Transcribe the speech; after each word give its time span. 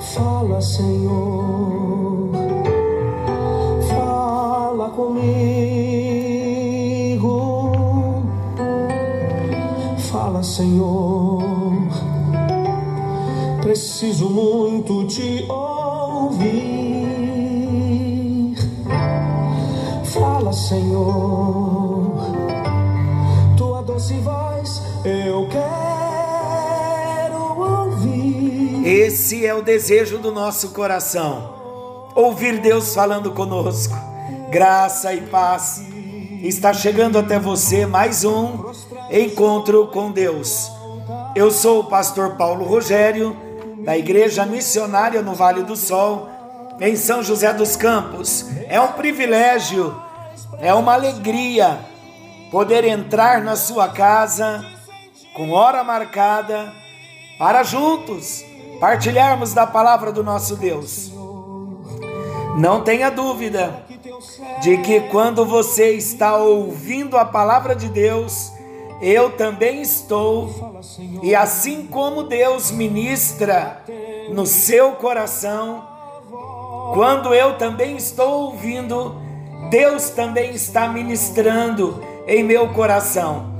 Fala, 0.00 0.62
Senhor, 0.62 2.30
fala 3.90 4.88
comigo. 4.90 5.28
Fala, 9.98 10.42
Senhor, 10.42 11.42
preciso 13.60 14.30
muito 14.30 15.06
te 15.06 15.44
ouvir. 15.50 16.77
Esse 28.98 29.46
é 29.46 29.54
o 29.54 29.62
desejo 29.62 30.18
do 30.18 30.32
nosso 30.32 30.70
coração. 30.70 32.10
Ouvir 32.16 32.58
Deus 32.58 32.92
falando 32.92 33.30
conosco. 33.30 33.94
Graça 34.50 35.14
e 35.14 35.20
paz. 35.20 35.80
Está 36.42 36.74
chegando 36.74 37.16
até 37.16 37.38
você 37.38 37.86
mais 37.86 38.24
um 38.24 38.72
encontro 39.08 39.86
com 39.86 40.10
Deus. 40.10 40.68
Eu 41.36 41.52
sou 41.52 41.78
o 41.78 41.84
pastor 41.84 42.34
Paulo 42.34 42.64
Rogério, 42.64 43.36
da 43.84 43.96
Igreja 43.96 44.44
Missionária 44.44 45.22
no 45.22 45.32
Vale 45.32 45.62
do 45.62 45.76
Sol, 45.76 46.28
em 46.80 46.96
São 46.96 47.22
José 47.22 47.52
dos 47.52 47.76
Campos. 47.76 48.46
É 48.66 48.80
um 48.80 48.94
privilégio, 48.94 49.94
é 50.58 50.74
uma 50.74 50.94
alegria 50.94 51.78
poder 52.50 52.82
entrar 52.82 53.42
na 53.42 53.54
sua 53.54 53.90
casa 53.90 54.66
com 55.34 55.52
hora 55.52 55.84
marcada 55.84 56.72
para 57.38 57.62
juntos 57.62 58.47
partilharmos 58.80 59.52
da 59.52 59.66
palavra 59.66 60.12
do 60.12 60.22
nosso 60.22 60.56
Deus. 60.56 61.12
Não 62.56 62.82
tenha 62.82 63.10
dúvida 63.10 63.84
de 64.60 64.78
que 64.78 65.00
quando 65.02 65.44
você 65.44 65.92
está 65.92 66.36
ouvindo 66.36 67.16
a 67.16 67.24
palavra 67.24 67.74
de 67.74 67.88
Deus, 67.88 68.52
eu 69.00 69.30
também 69.30 69.80
estou, 69.80 70.50
e 71.22 71.34
assim 71.34 71.86
como 71.86 72.24
Deus 72.24 72.70
ministra 72.70 73.82
no 74.30 74.44
seu 74.44 74.92
coração, 74.92 75.86
quando 76.94 77.32
eu 77.34 77.56
também 77.56 77.96
estou 77.96 78.46
ouvindo, 78.46 79.14
Deus 79.70 80.10
também 80.10 80.52
está 80.52 80.88
ministrando 80.88 82.02
em 82.26 82.42
meu 82.42 82.72
coração. 82.72 83.58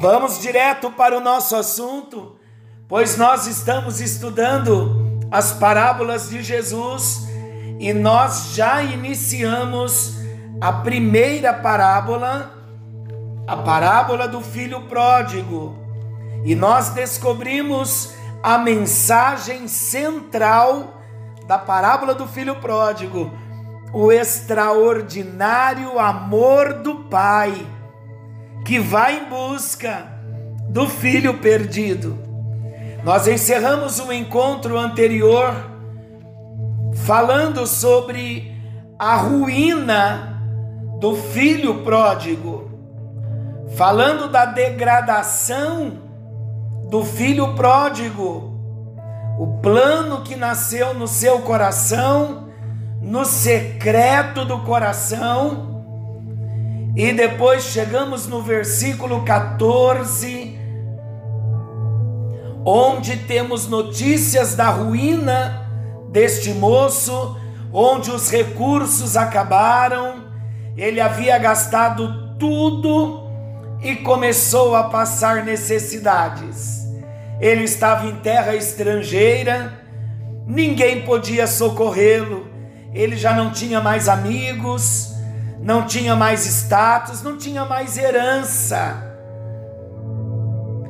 Vamos 0.00 0.38
direto 0.38 0.90
para 0.90 1.16
o 1.16 1.20
nosso 1.20 1.56
assunto 1.56 2.35
pois 2.88 3.16
nós 3.16 3.46
estamos 3.46 4.00
estudando 4.00 5.20
as 5.30 5.52
parábolas 5.52 6.28
de 6.28 6.42
Jesus 6.42 7.26
e 7.78 7.92
nós 7.92 8.54
já 8.54 8.82
iniciamos 8.82 10.16
a 10.60 10.72
primeira 10.72 11.52
parábola, 11.52 12.52
a 13.46 13.56
parábola 13.56 14.26
do 14.26 14.40
filho 14.40 14.82
pródigo, 14.82 15.76
e 16.44 16.54
nós 16.54 16.90
descobrimos 16.90 18.14
a 18.42 18.56
mensagem 18.56 19.66
central 19.66 21.02
da 21.46 21.58
parábola 21.58 22.14
do 22.14 22.26
filho 22.26 22.56
pródigo, 22.56 23.32
o 23.92 24.12
extraordinário 24.12 25.98
amor 25.98 26.74
do 26.74 27.04
pai 27.04 27.66
que 28.64 28.78
vai 28.78 29.18
em 29.18 29.28
busca 29.28 30.06
do 30.68 30.88
filho 30.88 31.38
perdido. 31.38 32.25
Nós 33.06 33.28
encerramos 33.28 34.00
o 34.00 34.12
encontro 34.12 34.76
anterior 34.76 35.54
falando 37.04 37.64
sobre 37.64 38.52
a 38.98 39.14
ruína 39.14 40.42
do 40.98 41.14
filho 41.14 41.84
pródigo, 41.84 42.68
falando 43.76 44.28
da 44.28 44.44
degradação 44.44 46.02
do 46.90 47.04
filho 47.04 47.54
pródigo, 47.54 48.58
o 49.38 49.60
plano 49.62 50.22
que 50.22 50.34
nasceu 50.34 50.92
no 50.92 51.06
seu 51.06 51.38
coração, 51.42 52.48
no 53.00 53.24
secreto 53.24 54.44
do 54.44 54.64
coração, 54.64 55.84
e 56.96 57.12
depois 57.12 57.62
chegamos 57.62 58.26
no 58.26 58.42
versículo 58.42 59.22
14 59.24 60.65
onde 62.68 63.16
temos 63.16 63.68
notícias 63.68 64.56
da 64.56 64.70
ruína 64.70 65.70
deste 66.10 66.52
moço, 66.52 67.36
onde 67.72 68.10
os 68.10 68.28
recursos 68.28 69.16
acabaram, 69.16 70.24
ele 70.76 71.00
havia 71.00 71.38
gastado 71.38 72.36
tudo 72.36 73.30
e 73.80 73.94
começou 73.94 74.74
a 74.74 74.84
passar 74.84 75.44
necessidades. 75.44 76.84
Ele 77.40 77.62
estava 77.62 78.08
em 78.08 78.16
terra 78.16 78.56
estrangeira, 78.56 79.72
ninguém 80.44 81.02
podia 81.02 81.46
socorrê-lo, 81.46 82.48
ele 82.92 83.16
já 83.16 83.32
não 83.32 83.52
tinha 83.52 83.80
mais 83.80 84.08
amigos, 84.08 85.14
não 85.60 85.86
tinha 85.86 86.16
mais 86.16 86.44
status, 86.44 87.22
não 87.22 87.36
tinha 87.36 87.64
mais 87.64 87.96
herança 87.96 89.05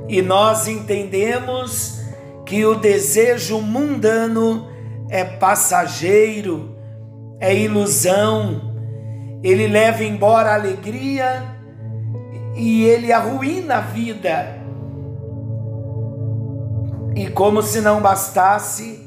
e 0.08 0.22
nós 0.22 0.68
entendemos 0.68 2.00
que 2.44 2.64
o 2.64 2.74
desejo 2.76 3.60
mundano 3.60 4.68
é 5.10 5.24
passageiro, 5.24 6.76
é 7.40 7.54
ilusão, 7.54 8.74
ele 9.42 9.66
leva 9.66 10.04
embora 10.04 10.50
a 10.50 10.54
alegria 10.54 11.42
e 12.54 12.84
ele 12.84 13.12
arruína 13.12 13.76
a 13.76 13.80
vida. 13.80 14.56
E 17.14 17.28
como 17.28 17.62
se 17.62 17.80
não 17.80 18.00
bastasse, 18.00 19.00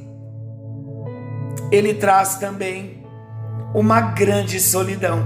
ele 1.71 1.93
traz 1.93 2.35
também 2.35 3.03
uma 3.73 4.01
grande 4.01 4.59
solidão. 4.59 5.23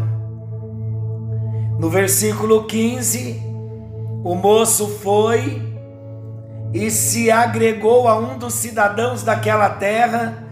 No 1.80 1.90
versículo 1.90 2.66
15, 2.66 3.43
o 4.24 4.36
moço 4.36 4.88
foi 5.00 5.62
e 6.74 6.90
se 6.90 7.30
agregou 7.30 8.08
a 8.08 8.18
um 8.18 8.38
dos 8.38 8.54
cidadãos 8.54 9.22
daquela 9.22 9.70
terra, 9.70 10.44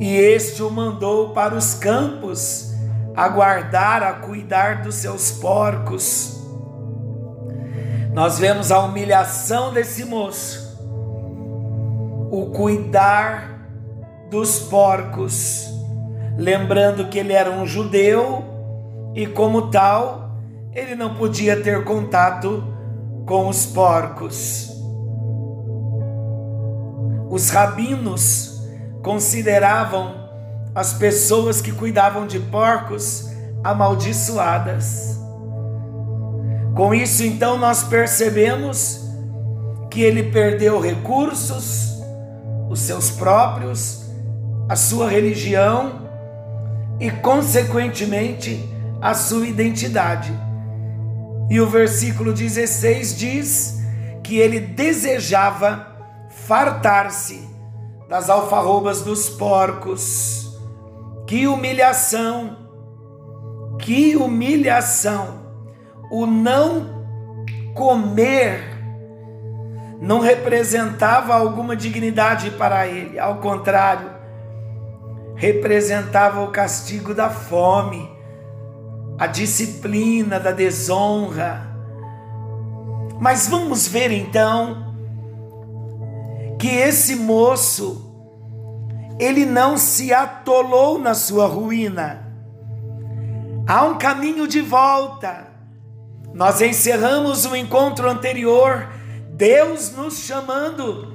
e 0.00 0.16
este 0.16 0.62
o 0.62 0.70
mandou 0.70 1.30
para 1.30 1.54
os 1.54 1.74
campos 1.74 2.72
a 3.14 3.28
guardar, 3.28 4.02
a 4.02 4.14
cuidar 4.14 4.82
dos 4.82 4.94
seus 4.94 5.30
porcos. 5.30 6.40
Nós 8.14 8.38
vemos 8.38 8.72
a 8.72 8.80
humilhação 8.80 9.72
desse 9.72 10.04
moço, 10.04 10.78
o 12.30 12.46
cuidar 12.46 13.60
dos 14.30 14.58
porcos, 14.60 15.68
lembrando 16.36 17.08
que 17.08 17.18
ele 17.18 17.32
era 17.32 17.50
um 17.50 17.66
judeu 17.66 18.42
e, 19.14 19.26
como 19.26 19.70
tal, 19.70 20.27
ele 20.74 20.94
não 20.94 21.14
podia 21.14 21.60
ter 21.62 21.84
contato 21.84 22.64
com 23.26 23.48
os 23.48 23.66
porcos. 23.66 24.70
Os 27.30 27.50
rabinos 27.50 28.62
consideravam 29.02 30.14
as 30.74 30.94
pessoas 30.94 31.60
que 31.60 31.72
cuidavam 31.72 32.26
de 32.26 32.38
porcos 32.38 33.28
amaldiçoadas. 33.62 35.18
Com 36.74 36.94
isso, 36.94 37.24
então, 37.24 37.58
nós 37.58 37.82
percebemos 37.82 39.04
que 39.90 40.02
ele 40.02 40.30
perdeu 40.30 40.80
recursos, 40.80 41.98
os 42.70 42.80
seus 42.80 43.10
próprios, 43.10 44.08
a 44.68 44.76
sua 44.76 45.08
religião 45.08 46.08
e, 47.00 47.10
consequentemente, 47.10 48.68
a 49.00 49.14
sua 49.14 49.46
identidade. 49.46 50.47
E 51.50 51.60
o 51.60 51.66
versículo 51.66 52.32
16 52.32 53.16
diz 53.16 53.78
que 54.22 54.38
ele 54.38 54.60
desejava 54.60 55.86
fartar-se 56.46 57.48
das 58.08 58.28
alfarrobas 58.28 59.02
dos 59.02 59.28
porcos. 59.28 60.58
Que 61.26 61.46
humilhação! 61.46 62.56
Que 63.78 64.16
humilhação! 64.16 65.46
O 66.10 66.26
não 66.26 67.04
comer 67.74 68.78
não 70.00 70.20
representava 70.20 71.34
alguma 71.34 71.74
dignidade 71.74 72.50
para 72.52 72.86
ele, 72.86 73.18
ao 73.18 73.36
contrário, 73.36 74.10
representava 75.34 76.42
o 76.42 76.50
castigo 76.50 77.14
da 77.14 77.28
fome, 77.28 78.08
a 79.18 79.26
disciplina 79.26 80.38
da 80.38 80.52
desonra. 80.52 81.66
Mas 83.20 83.48
vamos 83.48 83.88
ver 83.88 84.12
então 84.12 84.94
que 86.58 86.68
esse 86.68 87.16
moço 87.16 88.04
ele 89.18 89.44
não 89.44 89.76
se 89.76 90.12
atolou 90.12 90.98
na 90.98 91.14
sua 91.14 91.46
ruína. 91.46 92.26
Há 93.66 93.84
um 93.84 93.98
caminho 93.98 94.46
de 94.46 94.60
volta. 94.60 95.48
Nós 96.32 96.60
encerramos 96.60 97.44
o 97.44 97.56
encontro 97.56 98.08
anterior, 98.08 98.88
Deus 99.32 99.90
nos 99.96 100.20
chamando 100.20 101.12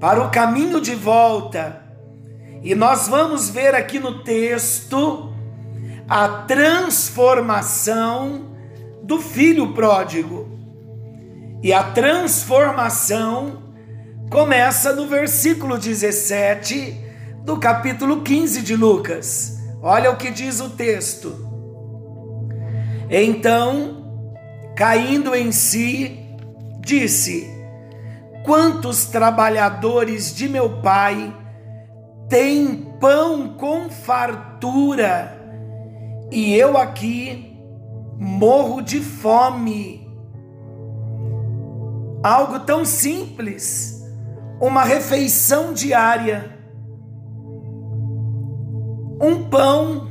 para 0.00 0.20
o 0.20 0.30
caminho 0.30 0.80
de 0.80 0.94
volta. 0.94 1.82
E 2.62 2.74
nós 2.74 3.06
vamos 3.06 3.48
ver 3.48 3.74
aqui 3.76 4.00
no 4.00 4.24
texto 4.24 5.32
a 6.08 6.28
transformação 6.28 8.56
do 9.02 9.20
filho 9.20 9.74
pródigo. 9.74 10.48
E 11.62 11.72
a 11.72 11.82
transformação 11.82 13.62
começa 14.30 14.92
no 14.92 15.06
versículo 15.06 15.78
17 15.78 17.00
do 17.44 17.58
capítulo 17.58 18.22
15 18.22 18.62
de 18.62 18.76
Lucas. 18.76 19.58
Olha 19.82 20.10
o 20.10 20.16
que 20.16 20.30
diz 20.30 20.60
o 20.60 20.70
texto. 20.70 21.44
Então, 23.10 24.04
caindo 24.76 25.34
em 25.34 25.50
si, 25.52 26.20
disse: 26.80 27.50
Quantos 28.44 29.06
trabalhadores 29.06 30.34
de 30.34 30.48
meu 30.48 30.82
pai 30.82 31.34
têm 32.28 32.94
pão 33.00 33.54
com 33.56 33.88
fartura, 33.88 35.35
e 36.30 36.54
eu 36.54 36.76
aqui 36.76 37.56
morro 38.18 38.80
de 38.80 39.00
fome. 39.00 40.06
Algo 42.22 42.60
tão 42.60 42.84
simples, 42.84 44.02
uma 44.60 44.82
refeição 44.82 45.72
diária 45.72 46.56
um 49.20 49.48
pão, 49.48 50.08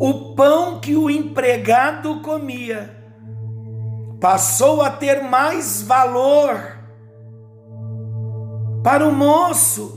o 0.00 0.34
pão 0.34 0.80
que 0.80 0.96
o 0.96 1.08
empregado 1.08 2.20
comia, 2.20 2.96
passou 4.20 4.82
a 4.82 4.90
ter 4.90 5.22
mais 5.22 5.82
valor 5.82 6.78
para 8.82 9.06
o 9.06 9.12
moço. 9.12 9.96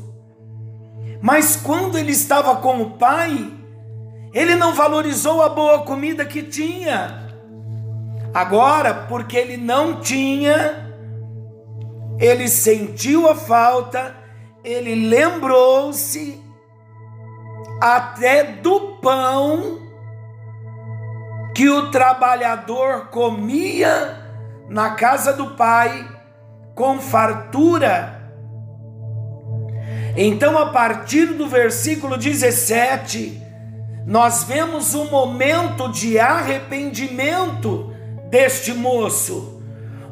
Mas 1.22 1.56
quando 1.56 1.98
ele 1.98 2.12
estava 2.12 2.56
com 2.58 2.82
o 2.82 2.92
pai, 2.98 3.52
ele 4.34 4.56
não 4.56 4.74
valorizou 4.74 5.42
a 5.42 5.50
boa 5.50 5.84
comida 5.84 6.26
que 6.26 6.42
tinha. 6.42 7.30
Agora, 8.34 8.94
porque 8.94 9.38
ele 9.38 9.58
não 9.58 10.00
tinha, 10.00 10.96
ele 12.18 12.48
sentiu 12.48 13.30
a 13.30 13.36
falta, 13.36 14.16
ele 14.64 14.96
lembrou-se 15.10 16.42
até 17.82 18.44
do 18.44 18.98
pão 19.02 19.80
que 21.54 21.70
o 21.70 21.92
trabalhador 21.92 23.08
comia 23.08 24.18
na 24.70 24.92
casa 24.92 25.34
do 25.34 25.56
pai 25.56 26.08
com 26.74 27.00
fartura. 27.00 28.22
Então, 30.16 30.58
a 30.58 30.68
partir 30.68 31.26
do 31.26 31.48
versículo 31.48 32.18
17, 32.18 33.42
nós 34.06 34.44
vemos 34.44 34.96
um 34.96 35.10
momento 35.10 35.90
de 35.90 36.18
arrependimento 36.18 37.94
deste 38.30 38.74
moço, 38.74 39.62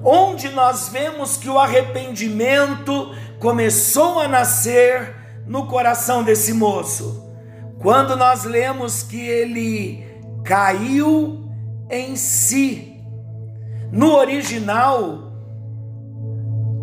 onde 0.03 0.50
nós 0.50 0.89
vemos 0.89 1.38
que 1.38 1.50
o 1.50 1.57
arrependimento 1.57 3.15
começou 3.39 4.19
a 4.19 4.27
nascer 4.27 5.15
no 5.47 5.65
coração 5.65 6.24
desse 6.24 6.53
moço. 6.53 7.27
Quando 7.80 8.15
nós 8.15 8.44
lemos 8.44 9.01
que 9.01 9.19
ele 9.19 10.06
caiu 10.44 11.50
em 11.89 12.15
si, 12.15 13.01
no 13.91 14.15
original, 14.15 15.31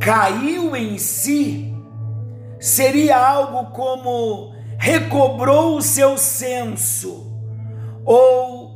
caiu 0.00 0.74
em 0.74 0.98
si, 0.98 1.72
seria 2.58 3.16
algo 3.16 3.70
como 3.70 4.55
recobrou 4.78 5.76
o 5.76 5.82
seu 5.82 6.18
senso, 6.18 7.32
ou 8.04 8.66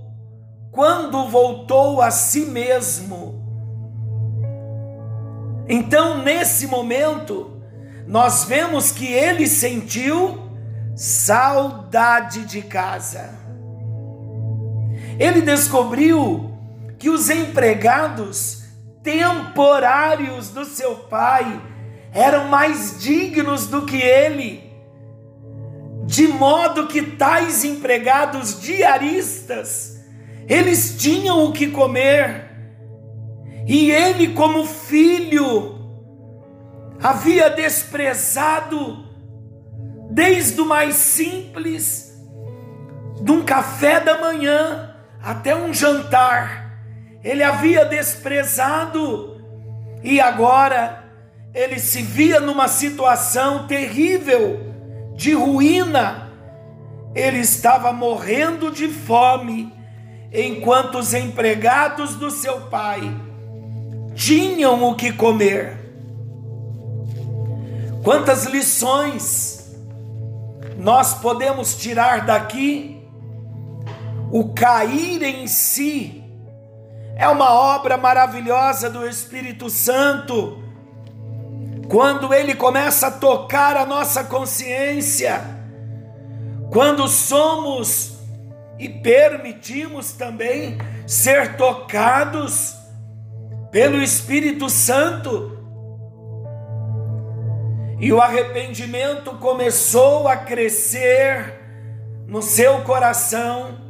quando 0.70 1.29
voltou 1.29 2.00
a 2.00 2.11
si 2.11 2.47
mesmo. 2.47 3.41
Então, 5.69 6.19
nesse 6.19 6.67
momento, 6.67 7.62
nós 8.06 8.44
vemos 8.44 8.91
que 8.91 9.06
ele 9.06 9.47
sentiu 9.47 10.50
saudade 10.97 12.44
de 12.44 12.62
casa. 12.62 13.38
Ele 15.19 15.41
descobriu 15.43 16.50
que 16.99 17.08
os 17.08 17.31
empregados 17.31 18.64
temporários 19.03 20.50
do 20.50 20.64
seu 20.64 20.94
pai 20.96 21.61
eram 22.12 22.49
mais 22.49 23.00
dignos 23.00 23.67
do 23.67 23.87
que 23.87 23.96
ele, 23.96 24.69
de 26.11 26.27
modo 26.27 26.89
que 26.89 27.03
tais 27.03 27.62
empregados 27.62 28.61
diaristas, 28.61 30.01
eles 30.49 30.97
tinham 30.99 31.45
o 31.45 31.53
que 31.53 31.69
comer, 31.69 32.51
e 33.65 33.93
ele, 33.93 34.35
como 34.35 34.67
filho, 34.67 35.79
havia 37.01 37.49
desprezado 37.49 39.07
desde 40.11 40.61
o 40.61 40.67
mais 40.67 40.97
simples, 40.97 42.13
de 43.23 43.31
um 43.31 43.45
café 43.45 44.01
da 44.01 44.19
manhã 44.19 44.93
até 45.23 45.55
um 45.55 45.73
jantar, 45.73 46.77
ele 47.23 47.45
havia 47.45 47.85
desprezado 47.85 49.41
e 50.03 50.21
agora 50.21 51.05
ele 51.55 51.79
se 51.79 52.03
via 52.03 52.41
numa 52.41 52.67
situação 52.67 53.69
terrível 53.69 54.69
de 55.20 55.34
ruína. 55.34 56.31
Ele 57.14 57.40
estava 57.40 57.93
morrendo 57.93 58.70
de 58.70 58.88
fome, 58.88 59.70
enquanto 60.32 60.99
os 60.99 61.12
empregados 61.12 62.14
do 62.17 62.31
seu 62.31 62.62
pai 62.62 63.02
tinham 64.15 64.82
o 64.82 64.94
que 64.94 65.12
comer. 65.12 65.77
Quantas 68.03 68.46
lições 68.46 69.77
nós 70.79 71.12
podemos 71.12 71.77
tirar 71.77 72.24
daqui 72.24 73.06
o 74.32 74.55
cair 74.55 75.22
em 75.22 75.46
si. 75.46 76.24
É 77.15 77.29
uma 77.29 77.53
obra 77.53 77.98
maravilhosa 77.98 78.89
do 78.89 79.06
Espírito 79.06 79.69
Santo. 79.69 80.59
Quando 81.91 82.32
ele 82.32 82.55
começa 82.55 83.09
a 83.09 83.11
tocar 83.11 83.77
a 83.77 83.85
nossa 83.85 84.23
consciência, 84.23 85.43
quando 86.70 87.09
somos 87.09 88.20
e 88.79 88.89
permitimos 88.89 90.13
também 90.13 90.79
ser 91.05 91.56
tocados 91.56 92.77
pelo 93.73 94.01
Espírito 94.01 94.70
Santo, 94.70 95.59
e 97.99 98.13
o 98.13 98.20
arrependimento 98.20 99.32
começou 99.39 100.29
a 100.29 100.37
crescer 100.37 101.61
no 102.25 102.41
seu 102.41 102.82
coração. 102.82 103.81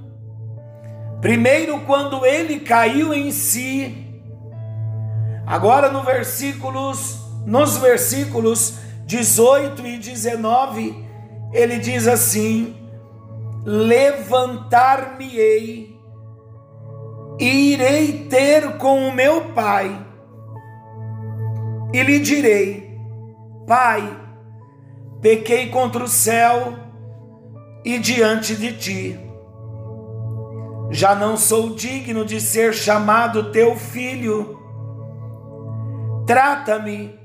Primeiro, 1.20 1.82
quando 1.82 2.24
ele 2.24 2.60
caiu 2.60 3.12
em 3.12 3.30
si, 3.30 4.22
agora 5.46 5.92
no 5.92 6.02
versículos, 6.02 7.29
nos 7.46 7.78
versículos 7.78 8.74
18 9.06 9.86
e 9.86 9.96
19, 9.98 11.08
ele 11.52 11.78
diz 11.78 12.06
assim: 12.06 12.76
Levantar-me-ei 13.64 15.98
e 17.38 17.72
irei 17.72 18.26
ter 18.28 18.76
com 18.78 19.08
o 19.08 19.12
meu 19.12 19.52
pai, 19.52 20.06
e 21.92 22.02
lhe 22.02 22.18
direi: 22.20 22.96
Pai, 23.66 24.16
pequei 25.20 25.68
contra 25.68 26.04
o 26.04 26.08
céu 26.08 26.74
e 27.84 27.98
diante 27.98 28.54
de 28.54 28.72
ti. 28.76 29.18
Já 30.90 31.14
não 31.14 31.36
sou 31.36 31.74
digno 31.74 32.24
de 32.24 32.40
ser 32.40 32.72
chamado 32.74 33.52
teu 33.52 33.76
filho. 33.76 34.58
Trata-me 36.26 37.19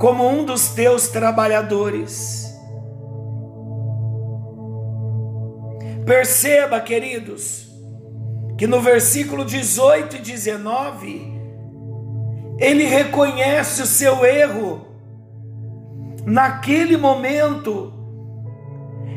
como 0.00 0.26
um 0.26 0.46
dos 0.46 0.70
teus 0.70 1.08
trabalhadores. 1.08 2.50
Perceba, 6.06 6.80
queridos, 6.80 7.68
que 8.56 8.66
no 8.66 8.80
versículo 8.80 9.44
18 9.44 10.16
e 10.16 10.18
19, 10.20 11.38
ele 12.58 12.84
reconhece 12.84 13.82
o 13.82 13.86
seu 13.86 14.24
erro. 14.24 14.86
Naquele 16.24 16.96
momento, 16.96 17.92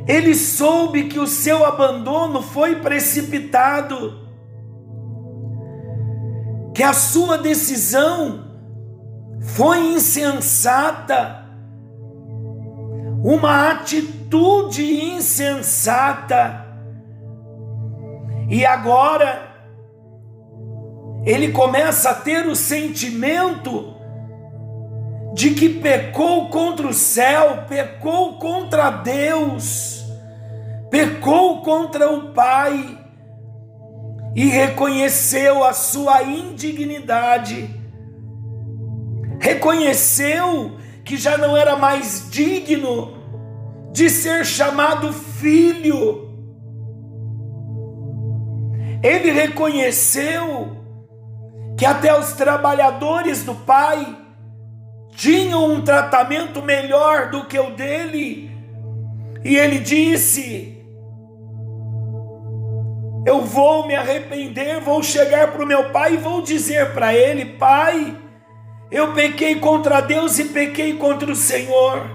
ele 0.05 0.35
soube 0.35 1.05
que 1.05 1.17
o 1.17 1.27
seu 1.27 1.63
abandono 1.63 2.41
foi 2.41 2.81
precipitado, 2.81 4.19
que 6.75 6.83
a 6.83 6.91
sua 6.91 7.37
decisão 7.37 8.52
foi 9.43 9.93
insensata, 9.93 11.45
uma 13.23 13.71
atitude 13.71 14.83
insensata. 15.13 16.65
E 18.49 18.65
agora 18.65 19.51
ele 21.25 21.51
começa 21.51 22.11
a 22.11 22.15
ter 22.15 22.47
o 22.47 22.55
sentimento 22.55 23.93
de 25.33 25.51
que 25.51 25.67
pecou 25.67 26.49
contra 26.49 26.87
o 26.87 26.93
céu, 26.93 27.65
pecou 27.67 28.37
contra 28.37 28.89
Deus, 28.91 30.03
pecou 30.89 31.61
contra 31.61 32.11
o 32.11 32.33
Pai 32.33 32.99
e 34.35 34.45
reconheceu 34.45 35.63
a 35.63 35.73
sua 35.73 36.23
indignidade 36.23 37.82
reconheceu 39.43 40.77
que 41.03 41.17
já 41.17 41.37
não 41.37 41.55
era 41.57 41.75
mais 41.75 42.29
digno 42.31 43.13
de 43.91 44.09
ser 44.09 44.45
chamado 44.45 45.11
filho. 45.11 46.29
Ele 49.03 49.31
reconheceu 49.31 50.77
que 51.77 51.85
até 51.85 52.17
os 52.17 52.31
trabalhadores 52.31 53.43
do 53.43 53.53
pai 53.53 54.17
tinham 55.13 55.73
um 55.73 55.81
tratamento 55.81 56.61
melhor 56.61 57.29
do 57.29 57.43
que 57.43 57.59
o 57.59 57.71
dele, 57.71 58.49
e 59.43 59.57
ele 59.57 59.79
disse: 59.79 60.81
Eu 63.25 63.41
vou 63.41 63.85
me 63.85 63.93
arrepender, 63.93 64.79
vou 64.79 65.03
chegar 65.03 65.51
para 65.51 65.61
o 65.61 65.67
meu 65.67 65.91
pai 65.91 66.13
e 66.13 66.17
vou 66.17 66.41
dizer 66.41 66.93
para 66.93 67.13
ele: 67.13 67.43
Pai, 67.43 68.22
eu 68.93 69.11
pequei 69.11 69.55
contra 69.55 70.01
Deus 70.01 70.37
e 70.37 70.45
pequei 70.45 70.97
contra 70.97 71.31
o 71.31 71.35
Senhor. 71.35 72.07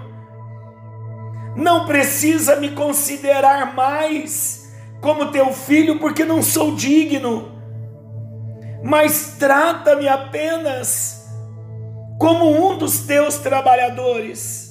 Não 1.53 1.85
precisa 1.85 2.55
me 2.55 2.71
considerar 2.71 3.75
mais 3.75 4.71
como 5.01 5.29
teu 5.29 5.51
filho, 5.51 5.99
porque 5.99 6.23
não 6.23 6.41
sou 6.41 6.73
digno, 6.75 7.51
mas 8.81 9.35
trata-me 9.37 10.07
apenas 10.07 11.29
como 12.17 12.49
um 12.49 12.77
dos 12.77 12.99
teus 12.99 13.35
trabalhadores. 13.35 14.69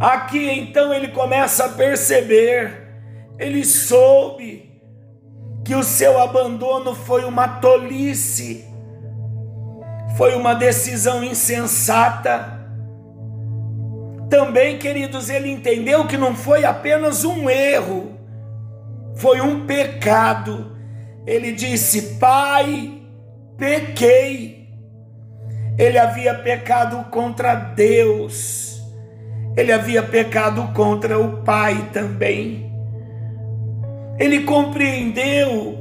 Aqui 0.00 0.50
então 0.50 0.92
ele 0.92 1.08
começa 1.08 1.66
a 1.66 1.68
perceber, 1.68 2.98
ele 3.38 3.64
soube 3.64 4.82
que 5.64 5.76
o 5.76 5.84
seu 5.84 6.20
abandono 6.20 6.96
foi 6.96 7.24
uma 7.24 7.46
tolice 7.46 8.67
foi 10.18 10.34
uma 10.34 10.52
decisão 10.52 11.22
insensata. 11.22 12.58
Também, 14.28 14.76
queridos, 14.76 15.30
ele 15.30 15.48
entendeu 15.48 16.08
que 16.08 16.16
não 16.16 16.34
foi 16.34 16.64
apenas 16.64 17.24
um 17.24 17.48
erro, 17.48 18.18
foi 19.14 19.40
um 19.40 19.64
pecado. 19.64 20.76
Ele 21.24 21.52
disse: 21.52 22.16
Pai, 22.18 23.00
pequei. 23.56 24.66
Ele 25.78 25.96
havia 25.96 26.34
pecado 26.34 27.04
contra 27.12 27.54
Deus, 27.54 28.82
ele 29.56 29.70
havia 29.70 30.02
pecado 30.02 30.72
contra 30.74 31.16
o 31.16 31.44
Pai 31.44 31.90
também. 31.92 32.72
Ele 34.18 34.42
compreendeu 34.42 35.78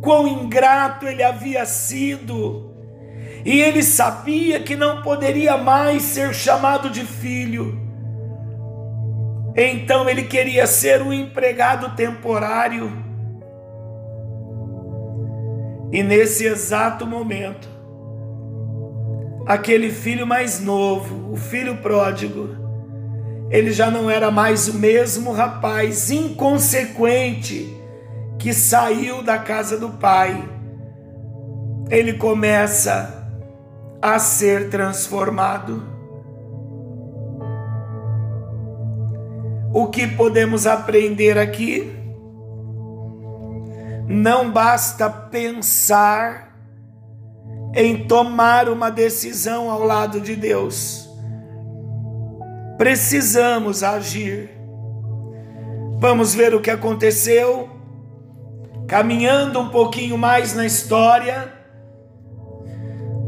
quão 0.00 0.28
ingrato 0.28 1.08
ele 1.08 1.24
havia 1.24 1.66
sido 1.66 2.73
e 3.44 3.60
ele 3.60 3.82
sabia 3.82 4.58
que 4.60 4.74
não 4.74 5.02
poderia 5.02 5.56
mais 5.58 6.02
ser 6.02 6.34
chamado 6.34 6.88
de 6.88 7.04
filho. 7.04 7.78
Então 9.54 10.08
ele 10.08 10.24
queria 10.24 10.66
ser 10.66 11.02
um 11.02 11.12
empregado 11.12 11.94
temporário. 11.94 12.90
E 15.92 16.02
nesse 16.02 16.44
exato 16.44 17.06
momento, 17.06 17.68
aquele 19.46 19.90
filho 19.90 20.26
mais 20.26 20.58
novo, 20.58 21.32
o 21.32 21.36
filho 21.36 21.76
pródigo, 21.76 22.48
ele 23.50 23.70
já 23.70 23.90
não 23.90 24.10
era 24.10 24.30
mais 24.30 24.66
o 24.68 24.74
mesmo 24.74 25.30
rapaz 25.30 26.10
inconsequente 26.10 27.72
que 28.38 28.52
saiu 28.52 29.22
da 29.22 29.38
casa 29.38 29.78
do 29.78 29.90
pai. 29.90 30.42
Ele 31.90 32.14
começa 32.14 33.23
a 34.04 34.18
ser 34.18 34.68
transformado. 34.68 35.82
O 39.72 39.86
que 39.86 40.06
podemos 40.06 40.66
aprender 40.66 41.38
aqui? 41.38 41.90
Não 44.06 44.50
basta 44.50 45.08
pensar 45.08 46.54
em 47.74 48.06
tomar 48.06 48.68
uma 48.68 48.90
decisão 48.90 49.70
ao 49.70 49.82
lado 49.82 50.20
de 50.20 50.36
Deus. 50.36 51.08
Precisamos 52.76 53.82
agir. 53.82 54.50
Vamos 55.98 56.34
ver 56.34 56.54
o 56.54 56.60
que 56.60 56.70
aconteceu. 56.70 57.70
Caminhando 58.86 59.58
um 59.60 59.70
pouquinho 59.70 60.18
mais 60.18 60.54
na 60.54 60.66
história, 60.66 61.63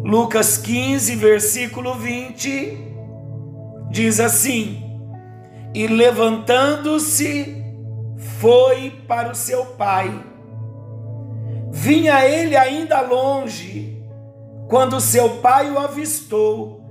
Lucas 0.07 0.57
15, 0.57 1.17
versículo 1.17 1.95
20, 1.95 2.79
diz 3.91 4.21
assim: 4.21 5.01
E 5.75 5.89
levantando-se, 5.89 7.61
foi 8.39 9.03
para 9.09 9.33
o 9.33 9.35
seu 9.35 9.67
pai. 9.67 10.25
Vinha 11.73 12.25
ele 12.25 12.57
ainda 12.57 13.01
longe, 13.01 14.01
quando 14.69 15.01
seu 15.01 15.39
pai 15.39 15.73
o 15.73 15.79
avistou, 15.81 16.85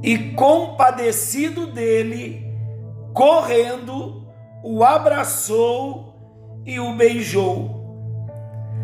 e 0.00 0.16
compadecido 0.34 1.66
dele, 1.66 2.46
correndo, 3.12 4.28
o 4.62 4.84
abraçou 4.84 6.14
e 6.64 6.78
o 6.78 6.94
beijou. 6.94 7.82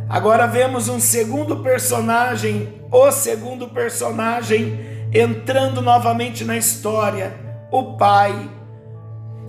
Agora 0.09 0.45
vemos 0.49 0.89
um 0.89 0.99
segundo 0.99 1.59
personagem 1.59 2.78
o 2.91 3.11
segundo 3.11 3.69
personagem 3.69 4.79
entrando 5.13 5.81
novamente 5.81 6.45
na 6.45 6.57
história, 6.57 7.39
o 7.71 7.97
pai. 7.97 8.51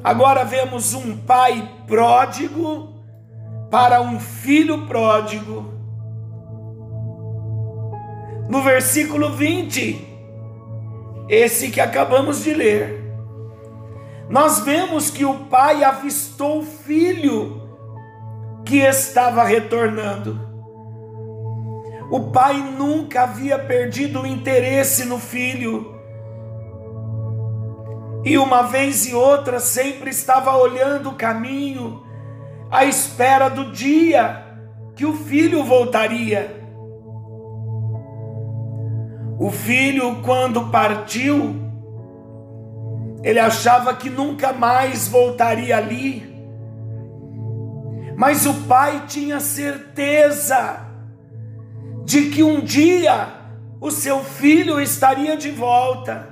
Agora 0.03 0.45
vemos 0.45 0.93
um 0.93 1.17
pai 1.17 1.69
pródigo 1.85 2.95
para 3.69 4.01
um 4.01 4.19
filho 4.19 4.87
pródigo. 4.87 5.73
No 8.49 8.61
versículo 8.63 9.33
20, 9.33 10.07
esse 11.29 11.69
que 11.69 11.79
acabamos 11.79 12.43
de 12.43 12.53
ler, 12.53 13.03
nós 14.29 14.59
vemos 14.59 15.09
que 15.09 15.25
o 15.25 15.45
pai 15.45 15.83
avistou 15.83 16.59
o 16.59 16.65
filho 16.65 17.61
que 18.65 18.77
estava 18.77 19.43
retornando. 19.43 20.48
O 22.11 22.31
pai 22.31 22.57
nunca 22.57 23.21
havia 23.21 23.59
perdido 23.59 24.21
o 24.21 24.27
interesse 24.27 25.05
no 25.05 25.19
filho. 25.19 25.95
E 28.25 28.37
uma 28.37 28.63
vez 28.63 29.05
e 29.05 29.13
outra 29.13 29.59
sempre 29.59 30.09
estava 30.09 30.57
olhando 30.57 31.09
o 31.09 31.15
caminho, 31.15 32.03
à 32.71 32.83
espera 32.83 33.47
do 33.47 33.71
dia 33.71 34.43
que 34.95 35.05
o 35.05 35.13
filho 35.13 35.63
voltaria. 35.63 36.57
O 39.39 39.51
filho, 39.51 40.21
quando 40.23 40.69
partiu, 40.69 41.55
ele 43.23 43.39
achava 43.39 43.93
que 43.93 44.09
nunca 44.09 44.51
mais 44.51 45.07
voltaria 45.07 45.77
ali. 45.77 46.27
Mas 48.17 48.45
o 48.45 48.53
pai 48.67 49.03
tinha 49.07 49.39
certeza 49.39 50.88
de 52.09 52.31
que 52.31 52.41
um 52.41 52.59
dia 52.59 53.27
o 53.79 53.91
seu 53.91 54.23
filho 54.23 54.81
estaria 54.81 55.37
de 55.37 55.51
volta. 55.51 56.27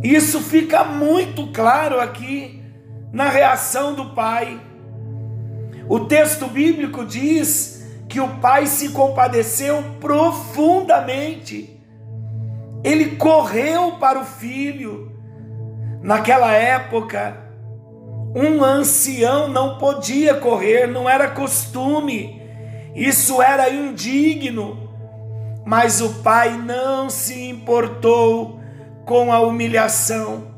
Isso 0.00 0.40
fica 0.40 0.84
muito 0.84 1.48
claro 1.48 2.00
aqui 2.00 2.62
na 3.12 3.28
reação 3.28 3.94
do 3.94 4.10
pai. 4.10 4.60
O 5.88 5.98
texto 6.04 6.46
bíblico 6.46 7.04
diz 7.04 7.84
que 8.08 8.20
o 8.20 8.28
pai 8.36 8.66
se 8.66 8.90
compadeceu 8.90 9.82
profundamente. 9.98 11.76
Ele 12.84 13.16
correu 13.16 13.96
para 13.98 14.20
o 14.20 14.24
filho. 14.24 15.18
Naquela 16.00 16.52
época, 16.52 17.36
um 18.36 18.62
ancião 18.62 19.48
não 19.48 19.78
podia 19.78 20.36
correr, 20.36 20.86
não 20.86 21.10
era 21.10 21.28
costume, 21.28 22.37
isso 22.98 23.40
era 23.40 23.70
indigno. 23.70 24.90
Mas 25.64 26.00
o 26.00 26.14
pai 26.22 26.58
não 26.58 27.08
se 27.08 27.48
importou 27.48 28.58
com 29.04 29.32
a 29.32 29.38
humilhação. 29.38 30.48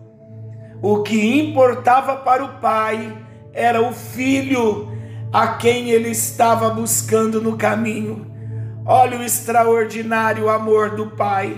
O 0.80 1.02
que 1.02 1.38
importava 1.38 2.16
para 2.16 2.42
o 2.42 2.60
pai 2.60 3.14
era 3.52 3.82
o 3.82 3.92
filho 3.92 4.88
a 5.30 5.48
quem 5.48 5.90
ele 5.90 6.08
estava 6.08 6.70
buscando 6.70 7.42
no 7.42 7.58
caminho. 7.58 8.26
Olha 8.86 9.18
o 9.18 9.22
extraordinário 9.22 10.48
amor 10.48 10.96
do 10.96 11.10
pai. 11.10 11.54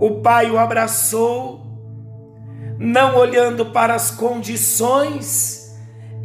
O 0.00 0.20
pai 0.20 0.50
o 0.50 0.58
abraçou, 0.58 1.64
não 2.76 3.16
olhando 3.16 3.66
para 3.66 3.94
as 3.94 4.10
condições 4.10 5.57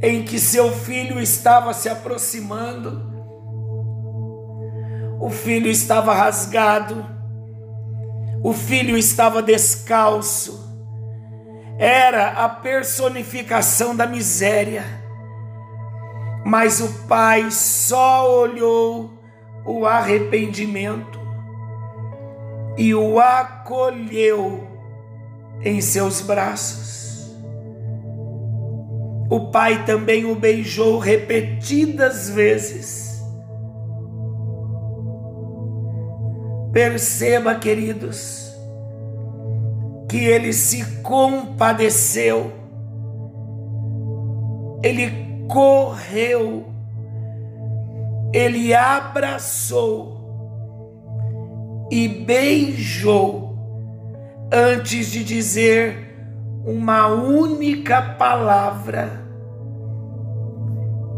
em 0.03 0.23
que 0.23 0.37
seu 0.39 0.71
filho 0.71 1.19
estava 1.19 1.73
se 1.73 1.89
aproximando. 1.89 3.11
O 5.19 5.31
filho 5.31 5.67
estava 5.67 6.13
rasgado, 6.13 7.03
o 8.43 8.53
filho 8.53 8.95
estava 8.95 9.41
descalço, 9.41 10.61
era 11.79 12.43
a 12.43 12.49
personificação 12.49 13.95
da 13.95 14.05
miséria 14.05 15.01
mas 16.43 16.81
o 16.81 17.07
pai 17.07 17.49
só 17.49 18.29
olhou 18.41 19.13
o 19.65 19.85
arrependimento 19.85 21.19
e 22.77 22.93
o 22.93 23.19
acolheu 23.19 24.67
em 25.61 25.79
seus 25.79 26.19
braços. 26.19 27.02
O 29.29 29.51
pai 29.51 29.85
também 29.85 30.25
o 30.25 30.35
beijou 30.35 30.99
repetidas 30.99 32.29
vezes. 32.29 33.23
Perceba, 36.71 37.55
queridos, 37.55 38.51
que 40.09 40.17
ele 40.17 40.51
se 40.51 40.83
compadeceu, 41.01 42.51
ele 44.83 45.45
correu, 45.47 46.65
ele 48.33 48.73
abraçou 48.73 50.13
e 51.91 52.07
beijou 52.07 53.55
antes 54.51 55.11
de 55.11 55.23
dizer 55.23 56.12
uma 56.65 57.07
única 57.07 58.01
palavra. 58.01 59.21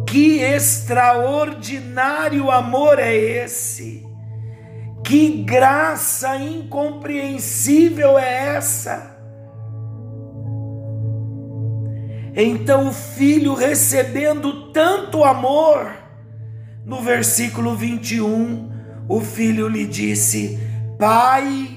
Que 0.07 0.41
extraordinário 0.41 2.49
amor 2.49 2.99
é 2.99 3.15
esse! 3.15 4.03
Que 5.03 5.43
graça 5.43 6.35
incompreensível 6.37 8.17
é 8.17 8.55
essa! 8.55 9.15
Então 12.35 12.89
o 12.89 12.91
filho 12.91 13.53
recebendo 13.53 14.71
tanto 14.71 15.23
amor, 15.23 15.93
no 16.83 17.01
versículo 17.01 17.75
21, 17.75 18.71
o 19.07 19.21
filho 19.21 19.69
lhe 19.69 19.85
disse: 19.85 20.59
Pai, 20.99 21.74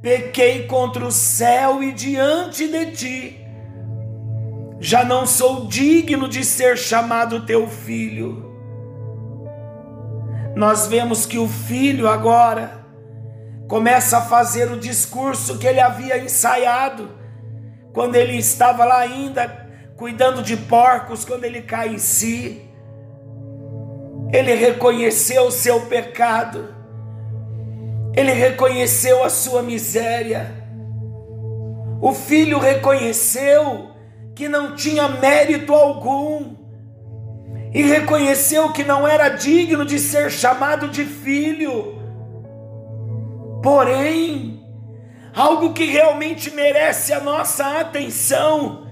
pequei 0.00 0.66
contra 0.66 1.04
o 1.04 1.12
céu 1.12 1.82
e 1.82 1.92
diante 1.92 2.68
de 2.68 2.86
ti. 2.92 3.46
Já 4.78 5.04
não 5.04 5.26
sou 5.26 5.66
digno 5.66 6.28
de 6.28 6.44
ser 6.44 6.76
chamado 6.76 7.46
teu 7.46 7.66
filho. 7.68 8.46
Nós 10.54 10.86
vemos 10.86 11.26
que 11.26 11.38
o 11.38 11.48
filho 11.48 12.08
agora 12.08 12.84
começa 13.68 14.18
a 14.18 14.22
fazer 14.22 14.70
o 14.70 14.78
discurso 14.78 15.58
que 15.58 15.66
ele 15.66 15.80
havia 15.80 16.18
ensaiado 16.18 17.10
quando 17.92 18.14
ele 18.14 18.36
estava 18.36 18.84
lá 18.84 18.98
ainda 18.98 19.66
cuidando 19.96 20.42
de 20.42 20.56
porcos 20.56 21.24
quando 21.24 21.44
ele 21.44 21.62
cai 21.62 21.94
em 21.94 21.98
si. 21.98 22.62
Ele 24.32 24.54
reconheceu 24.54 25.44
o 25.46 25.50
seu 25.50 25.86
pecado, 25.86 26.75
ele 28.16 28.32
reconheceu 28.32 29.22
a 29.22 29.28
sua 29.28 29.62
miséria. 29.62 30.50
O 32.00 32.14
filho 32.14 32.58
reconheceu 32.58 33.90
que 34.34 34.48
não 34.48 34.74
tinha 34.74 35.06
mérito 35.06 35.74
algum 35.74 36.56
e 37.74 37.82
reconheceu 37.82 38.72
que 38.72 38.82
não 38.82 39.06
era 39.06 39.28
digno 39.28 39.84
de 39.84 39.98
ser 39.98 40.30
chamado 40.30 40.88
de 40.88 41.04
filho. 41.04 41.94
Porém, 43.62 44.64
algo 45.34 45.74
que 45.74 45.84
realmente 45.84 46.50
merece 46.50 47.12
a 47.12 47.20
nossa 47.20 47.80
atenção 47.80 48.86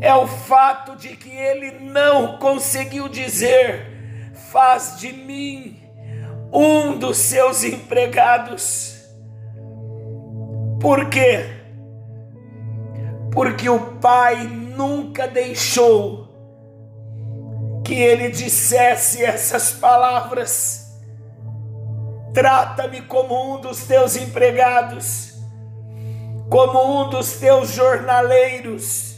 é 0.00 0.14
o 0.14 0.26
fato 0.26 0.96
de 0.96 1.08
que 1.08 1.30
ele 1.30 1.72
não 1.80 2.38
conseguiu 2.38 3.06
dizer: 3.06 4.32
faz 4.50 4.96
de 4.98 5.12
mim 5.12 5.77
um 6.52 6.98
dos 6.98 7.16
seus 7.18 7.64
empregados. 7.64 8.96
Por 10.80 11.08
quê? 11.08 11.44
Porque 13.32 13.68
o 13.68 13.96
pai 13.96 14.46
nunca 14.46 15.26
deixou 15.26 16.28
que 17.84 17.94
ele 17.94 18.30
dissesse 18.30 19.24
essas 19.24 19.72
palavras. 19.72 20.86
Trata-me 22.32 23.02
como 23.02 23.54
um 23.54 23.60
dos 23.60 23.84
teus 23.84 24.16
empregados, 24.16 25.34
como 26.48 27.02
um 27.02 27.10
dos 27.10 27.32
teus 27.32 27.70
jornaleiros 27.70 29.08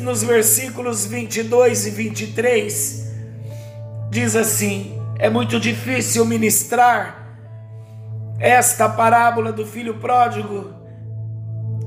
nos 0.00 0.22
versículos 0.22 1.06
22 1.06 1.86
e 1.86 1.90
23, 1.90 3.09
diz 4.10 4.36
assim: 4.36 5.00
é 5.18 5.30
muito 5.30 5.58
difícil 5.58 6.24
ministrar 6.24 7.20
esta 8.38 8.88
parábola 8.88 9.52
do 9.52 9.66
filho 9.66 9.98
pródigo 9.98 10.74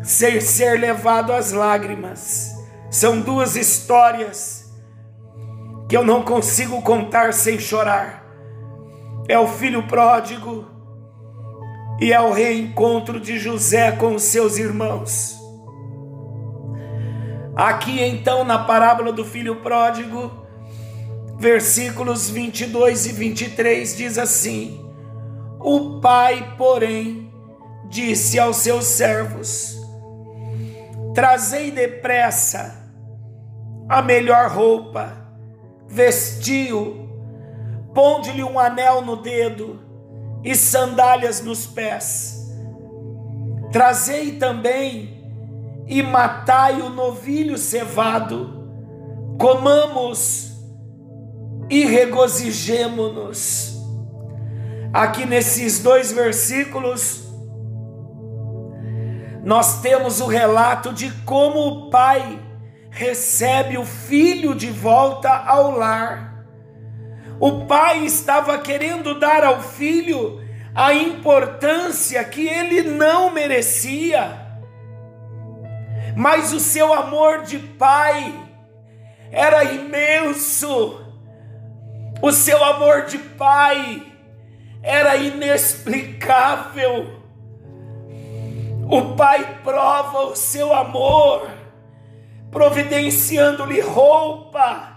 sem 0.01 0.39
ser 0.39 0.79
levado 0.79 1.31
às 1.33 1.51
lágrimas. 1.51 2.51
São 2.89 3.21
duas 3.21 3.55
histórias 3.55 4.71
que 5.89 5.97
eu 5.97 6.03
não 6.03 6.21
consigo 6.21 6.81
contar 6.81 7.33
sem 7.33 7.59
chorar. 7.59 8.23
É 9.27 9.37
o 9.37 9.47
filho 9.47 9.87
pródigo 9.87 10.67
e 11.99 12.11
é 12.11 12.21
o 12.21 12.31
reencontro 12.31 13.19
de 13.19 13.39
José 13.39 13.93
com 13.93 14.15
os 14.15 14.23
seus 14.23 14.57
irmãos. 14.57 15.39
Aqui 17.55 18.01
então 18.01 18.43
na 18.43 18.59
parábola 18.59 19.11
do 19.11 19.23
filho 19.23 19.57
pródigo, 19.57 20.42
versículos 21.37 22.29
22 22.29 23.07
e 23.07 23.11
23 23.11 23.97
diz 23.97 24.17
assim: 24.17 24.85
O 25.59 25.99
pai, 25.99 26.55
porém, 26.57 27.31
disse 27.89 28.39
aos 28.39 28.57
seus 28.57 28.85
servos: 28.85 29.77
Trazei 31.13 31.71
depressa 31.71 32.75
a 33.87 34.01
melhor 34.01 34.49
roupa, 34.49 35.17
vestiu, 35.87 37.09
ponde-lhe 37.93 38.43
um 38.43 38.57
anel 38.57 39.01
no 39.01 39.17
dedo 39.17 39.79
e 40.43 40.55
sandálias 40.55 41.41
nos 41.41 41.65
pés. 41.67 42.51
Trazei 43.71 44.33
também 44.33 45.23
e 45.87 46.01
matai 46.01 46.81
o 46.81 46.89
novilho 46.89 47.57
cevado, 47.57 48.67
comamos 49.39 50.52
e 51.69 51.85
regozijemo-nos. 51.85 53.73
Aqui 54.93 55.25
nesses 55.25 55.79
dois 55.79 56.11
versículos, 56.11 57.23
nós 59.43 59.81
temos 59.81 60.21
o 60.21 60.27
relato 60.27 60.93
de 60.93 61.11
como 61.23 61.59
o 61.67 61.89
pai 61.89 62.39
recebe 62.89 63.77
o 63.77 63.85
filho 63.85 64.53
de 64.53 64.69
volta 64.69 65.29
ao 65.29 65.71
lar. 65.71 66.45
O 67.39 67.65
pai 67.65 68.05
estava 68.05 68.57
querendo 68.59 69.19
dar 69.19 69.43
ao 69.43 69.61
filho 69.61 70.41
a 70.75 70.93
importância 70.93 72.23
que 72.23 72.47
ele 72.47 72.83
não 72.83 73.31
merecia 73.31 74.43
mas 76.15 76.53
o 76.53 76.59
seu 76.59 76.93
amor 76.93 77.41
de 77.41 77.57
pai 77.59 78.33
era 79.31 79.63
imenso, 79.63 81.02
o 82.23 82.31
seu 82.31 82.63
amor 82.63 83.05
de 83.05 83.17
pai 83.17 84.01
era 84.81 85.17
inexplicável. 85.17 87.21
O 88.89 89.15
pai 89.17 89.59
prova 89.61 90.27
o 90.27 90.35
seu 90.35 90.73
amor, 90.73 91.49
providenciando-lhe 92.49 93.81
roupa, 93.81 94.95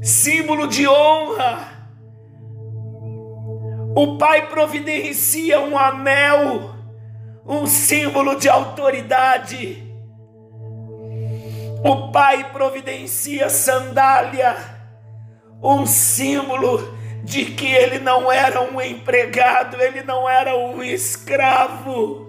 símbolo 0.00 0.68
de 0.68 0.88
honra. 0.88 1.68
O 3.94 4.16
pai 4.16 4.48
providencia 4.48 5.60
um 5.60 5.76
anel, 5.76 6.70
um 7.44 7.66
símbolo 7.66 8.36
de 8.36 8.48
autoridade. 8.48 9.86
O 11.84 12.10
pai 12.10 12.52
providencia 12.52 13.50
sandália, 13.50 14.79
um 15.62 15.84
símbolo 15.86 16.98
de 17.22 17.44
que 17.44 17.66
ele 17.66 17.98
não 17.98 18.32
era 18.32 18.60
um 18.62 18.80
empregado, 18.80 19.80
ele 19.80 20.02
não 20.02 20.28
era 20.28 20.56
um 20.56 20.82
escravo. 20.82 22.28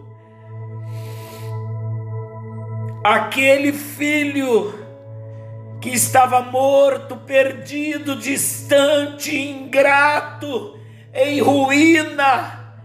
Aquele 3.03 3.71
filho 3.73 4.79
que 5.81 5.89
estava 5.89 6.41
morto, 6.41 7.17
perdido, 7.17 8.15
distante, 8.15 9.35
ingrato, 9.35 10.77
em 11.11 11.41
ruína, 11.41 12.75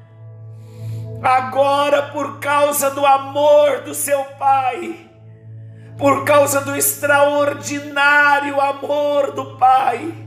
agora 1.23 2.05
por 2.05 2.39
causa 2.39 2.91
do 2.91 3.05
amor 3.05 3.83
do 3.83 3.95
seu 3.95 4.25
pai, 4.39 5.11
por 5.99 6.25
causa 6.25 6.63
do 6.63 6.75
extraordinário 6.75 8.59
amor 8.61 9.33
do 9.33 9.57
pai, 9.59 10.26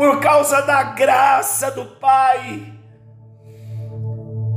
por 0.00 0.18
causa 0.18 0.62
da 0.62 0.82
graça 0.82 1.70
do 1.70 1.84
pai, 1.84 2.72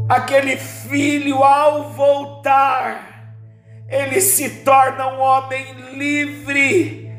aquele 0.07 0.55
filho 0.55 1.43
ao 1.43 1.89
voltar, 1.89 3.35
ele 3.89 4.21
se 4.21 4.63
torna 4.63 5.05
um 5.09 5.19
homem 5.19 5.73
livre, 5.97 7.11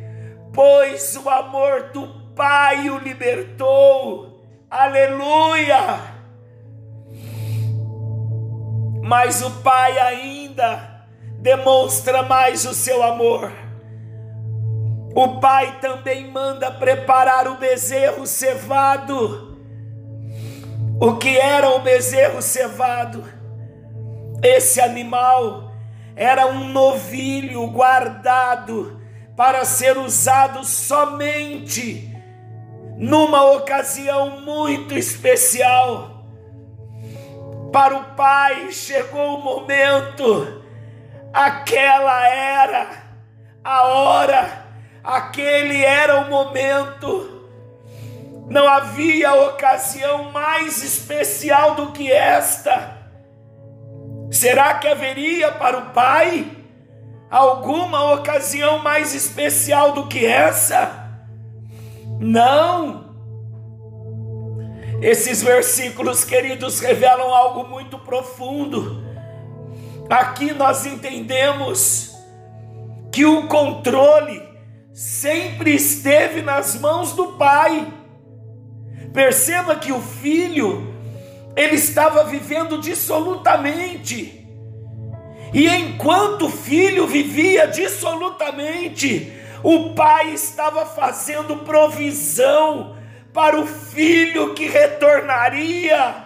pois 0.55 1.15
o 1.17 1.29
amor 1.29 1.91
do 1.93 2.25
Pai 2.35 2.89
o 2.89 2.97
libertou. 2.97 4.43
Aleluia! 4.71 6.01
Mas 9.03 9.43
o 9.43 9.51
Pai 9.61 9.99
ainda 9.99 11.05
demonstra 11.41 12.23
mais 12.23 12.65
o 12.65 12.73
seu 12.73 13.03
amor. 13.03 13.64
O 15.15 15.41
Pai 15.41 15.79
também 15.81 16.31
manda 16.31 16.71
preparar 16.71 17.47
o 17.49 17.57
bezerro 17.57 18.27
cevado. 18.27 19.59
O 21.01 21.17
que 21.17 21.39
era 21.39 21.71
o 21.71 21.81
bezerro 21.81 22.43
cevado? 22.43 23.25
Esse 24.43 24.81
animal 24.81 25.73
era 26.17 26.47
um 26.47 26.69
novilho 26.69 27.67
guardado 27.69 29.01
para 29.37 29.65
ser 29.65 29.99
usado 29.99 30.65
somente 30.65 32.13
numa 32.97 33.53
ocasião 33.53 34.41
muito 34.41 34.95
especial. 34.95 36.25
Para 37.73 37.97
o 37.97 38.05
pai 38.15 38.71
chegou 38.71 39.39
o 39.39 39.43
momento, 39.43 40.63
aquela 41.33 42.29
era 42.29 42.87
a 43.65 43.83
hora, 43.89 44.64
aquele 45.05 45.85
era 45.85 46.21
o 46.21 46.31
momento. 46.31 47.31
Não 48.49 48.67
havia 48.67 49.35
ocasião 49.35 50.33
mais 50.33 50.83
especial 50.83 51.75
do 51.75 51.93
que 51.93 52.11
esta 52.11 53.05
Será 54.35 54.75
que 54.75 54.89
haveria 54.89 55.53
para 55.53 55.79
o 55.79 55.91
Pai 55.91 56.51
alguma 57.31 58.15
ocasião 58.15 58.81
mais 58.81 59.15
especial 59.15 59.93
do 59.93 60.09
que 60.09 60.27
essa? 60.27 61.09
Não. 62.19 63.15
Esses 65.01 65.41
versículos, 65.41 66.25
queridos, 66.25 66.81
revelam 66.81 67.33
algo 67.33 67.69
muito 67.69 67.97
profundo. 67.97 69.05
Aqui 70.11 70.53
nós 70.53 70.85
entendemos 70.85 72.13
que 73.13 73.25
o 73.25 73.47
controle 73.47 74.43
sempre 74.95 75.75
esteve 75.75 76.41
nas 76.41 76.79
mãos 76.79 77.13
do 77.13 77.33
Pai. 77.33 77.93
Perceba 79.13 79.75
que 79.75 79.91
o 79.91 80.01
filho 80.01 80.95
ele 81.57 81.75
estava 81.75 82.25
vivendo 82.25 82.81
dissolutamente. 82.81 84.47
E 85.53 85.69
enquanto 85.69 86.47
o 86.47 86.51
filho 86.51 87.07
vivia 87.07 87.67
dissolutamente, 87.67 89.33
o 89.63 89.95
pai 89.95 90.33
estava 90.33 90.85
fazendo 90.85 91.59
provisão 91.59 92.97
para 93.33 93.59
o 93.61 93.67
filho 93.67 94.53
que 94.55 94.67
retornaria. 94.67 96.25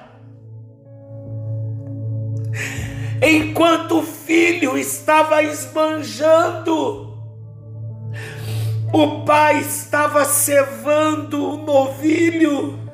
Enquanto 3.23 3.99
o 3.99 4.03
filho 4.03 4.79
estava 4.79 5.43
esbanjando, 5.43 7.08
o 8.93 9.25
pai 9.25 9.61
estava 9.61 10.25
cevando 10.25 11.55
o 11.55 11.57
novilho 11.65 12.89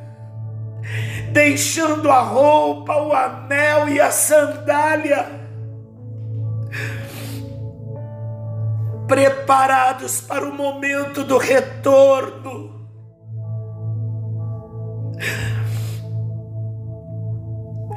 deixando 1.34 2.10
a 2.10 2.20
roupa, 2.20 2.94
o 2.94 3.12
anel 3.12 3.88
e 3.88 4.00
a 4.00 4.10
sandália, 4.12 5.26
preparados 9.08 10.20
para 10.20 10.44
o 10.44 10.54
momento 10.54 11.24
do 11.24 11.36
retorno. 11.36 12.86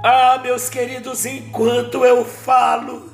Ah, 0.03 0.39
meus 0.41 0.67
queridos, 0.67 1.25
enquanto 1.25 2.03
eu 2.03 2.25
falo, 2.25 3.12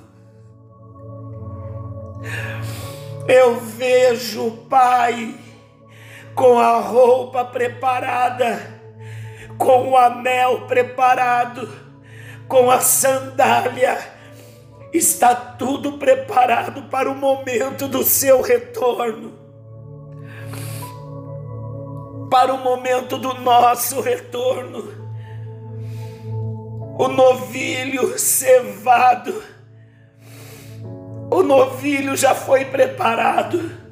eu 3.28 3.56
vejo 3.60 4.48
o 4.48 4.58
Pai 4.68 5.36
com 6.36 6.58
a 6.58 6.80
roupa 6.80 7.46
preparada 7.46 8.74
com 9.58 9.92
o 9.92 9.98
anel 9.98 10.62
preparado, 10.68 11.70
com 12.48 12.70
a 12.70 12.80
sandália, 12.80 13.98
está 14.92 15.34
tudo 15.36 15.94
preparado 15.94 16.84
para 16.84 17.10
o 17.10 17.16
momento 17.16 17.88
do 17.88 18.04
seu 18.04 18.42
retorno, 18.42 19.34
para 22.30 22.54
o 22.54 22.58
momento 22.58 23.18
do 23.18 23.34
nosso 23.36 24.02
retorno. 24.02 25.02
O 26.96 27.08
novilho 27.08 28.20
cevado, 28.20 29.42
o 31.34 31.42
novilho 31.42 32.16
já 32.16 32.36
foi 32.36 32.66
preparado 32.66 33.84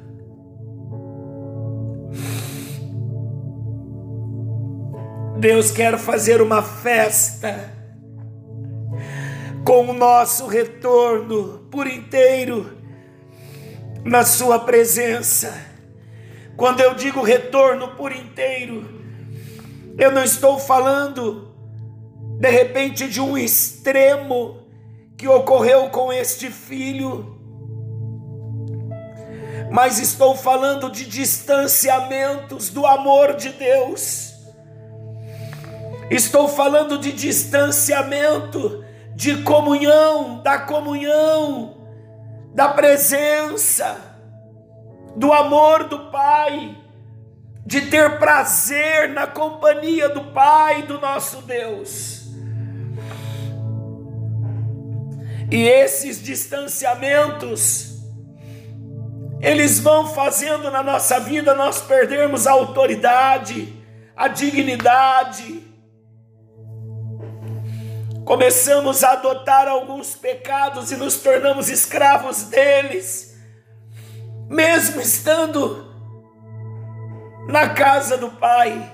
Deus 5.42 5.72
quer 5.72 5.98
fazer 5.98 6.40
uma 6.40 6.62
festa 6.62 7.74
com 9.64 9.88
o 9.88 9.92
nosso 9.92 10.46
retorno 10.46 11.66
por 11.68 11.88
inteiro 11.88 12.78
na 14.04 14.24
Sua 14.24 14.60
presença. 14.60 15.52
Quando 16.56 16.80
eu 16.80 16.94
digo 16.94 17.22
retorno 17.22 17.88
por 17.96 18.12
inteiro, 18.12 18.88
eu 19.98 20.12
não 20.12 20.22
estou 20.22 20.60
falando 20.60 21.52
de 22.38 22.48
repente 22.48 23.08
de 23.08 23.20
um 23.20 23.36
extremo 23.36 24.61
que 25.16 25.28
ocorreu 25.28 25.88
com 25.90 26.12
este 26.12 26.50
filho, 26.50 27.38
mas 29.70 29.98
estou 29.98 30.36
falando 30.36 30.90
de 30.90 31.06
distanciamentos 31.06 32.68
do 32.68 32.86
amor 32.86 33.34
de 33.34 33.50
Deus 33.50 34.32
Estou 36.12 36.46
falando 36.46 36.98
de 36.98 37.10
distanciamento, 37.10 38.84
de 39.14 39.42
comunhão, 39.42 40.42
da 40.42 40.58
comunhão, 40.58 41.74
da 42.54 42.68
presença, 42.68 43.96
do 45.16 45.32
amor 45.32 45.84
do 45.84 46.10
Pai, 46.10 46.76
de 47.64 47.86
ter 47.86 48.18
prazer 48.18 49.08
na 49.08 49.26
companhia 49.26 50.10
do 50.10 50.24
Pai, 50.32 50.82
do 50.82 51.00
nosso 51.00 51.40
Deus. 51.40 52.21
E 55.52 55.68
esses 55.68 56.22
distanciamentos, 56.22 57.98
eles 59.38 59.78
vão 59.78 60.06
fazendo 60.06 60.70
na 60.70 60.82
nossa 60.82 61.20
vida 61.20 61.54
nós 61.54 61.82
perdermos 61.82 62.46
a 62.46 62.52
autoridade, 62.52 63.70
a 64.16 64.28
dignidade. 64.28 65.62
Começamos 68.24 69.04
a 69.04 69.12
adotar 69.12 69.68
alguns 69.68 70.14
pecados 70.14 70.90
e 70.90 70.96
nos 70.96 71.18
tornamos 71.18 71.68
escravos 71.68 72.44
deles, 72.44 73.38
mesmo 74.48 75.02
estando 75.02 75.86
na 77.46 77.68
casa 77.68 78.16
do 78.16 78.30
Pai. 78.30 78.90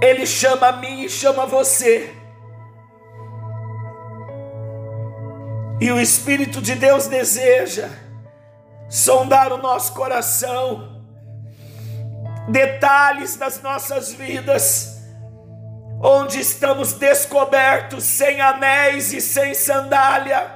Ele 0.00 0.26
chama 0.26 0.66
a 0.66 0.72
mim 0.72 1.04
e 1.04 1.08
chama 1.08 1.46
você 1.46 2.20
E 5.82 5.90
o 5.90 5.98
Espírito 5.98 6.62
de 6.62 6.76
Deus 6.76 7.08
deseja 7.08 7.88
sondar 8.88 9.52
o 9.52 9.56
nosso 9.56 9.92
coração, 9.94 11.02
detalhes 12.48 13.34
das 13.34 13.60
nossas 13.60 14.12
vidas, 14.12 15.02
onde 16.00 16.38
estamos 16.38 16.92
descobertos, 16.92 18.04
sem 18.04 18.40
anéis 18.40 19.12
e 19.12 19.20
sem 19.20 19.54
sandália. 19.54 20.52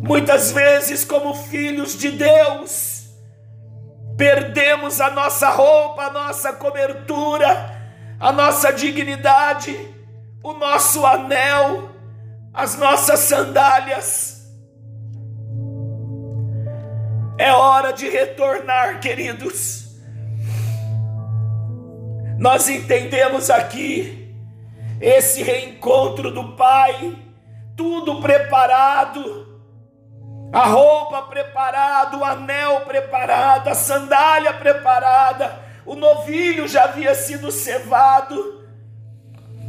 Muitas 0.00 0.50
vezes, 0.50 1.04
como 1.04 1.34
filhos 1.34 1.94
de 1.94 2.10
Deus, 2.10 3.04
perdemos 4.16 4.98
a 4.98 5.10
nossa 5.10 5.50
roupa, 5.50 6.04
a 6.04 6.10
nossa 6.10 6.54
cobertura, 6.54 7.70
a 8.18 8.32
nossa 8.32 8.72
dignidade, 8.72 9.76
o 10.42 10.54
nosso 10.54 11.04
anel 11.04 11.92
as 12.54 12.76
nossas 12.76 13.18
sandálias. 13.20 14.48
É 17.36 17.52
hora 17.52 17.92
de 17.92 18.08
retornar, 18.08 19.00
queridos. 19.00 19.96
Nós 22.38 22.68
entendemos 22.68 23.50
aqui 23.50 24.32
esse 25.00 25.42
reencontro 25.42 26.30
do 26.30 26.54
Pai, 26.54 27.16
tudo 27.76 28.20
preparado, 28.20 29.60
a 30.52 30.66
roupa 30.66 31.22
preparada, 31.22 32.16
o 32.16 32.24
anel 32.24 32.82
preparado, 32.82 33.68
a 33.68 33.74
sandália 33.74 34.52
preparada, 34.52 35.58
o 35.84 35.96
novilho 35.96 36.68
já 36.68 36.84
havia 36.84 37.14
sido 37.16 37.50
cevado. 37.50 38.62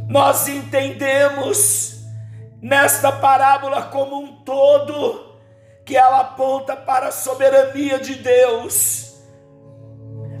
Nós 0.08 0.46
entendemos 0.46 1.95
nesta 2.66 3.12
parábola 3.12 3.82
como 3.82 4.18
um 4.18 4.42
todo, 4.42 5.38
que 5.84 5.96
ela 5.96 6.18
aponta 6.22 6.74
para 6.74 7.06
a 7.08 7.12
soberania 7.12 8.00
de 8.00 8.16
Deus. 8.16 9.14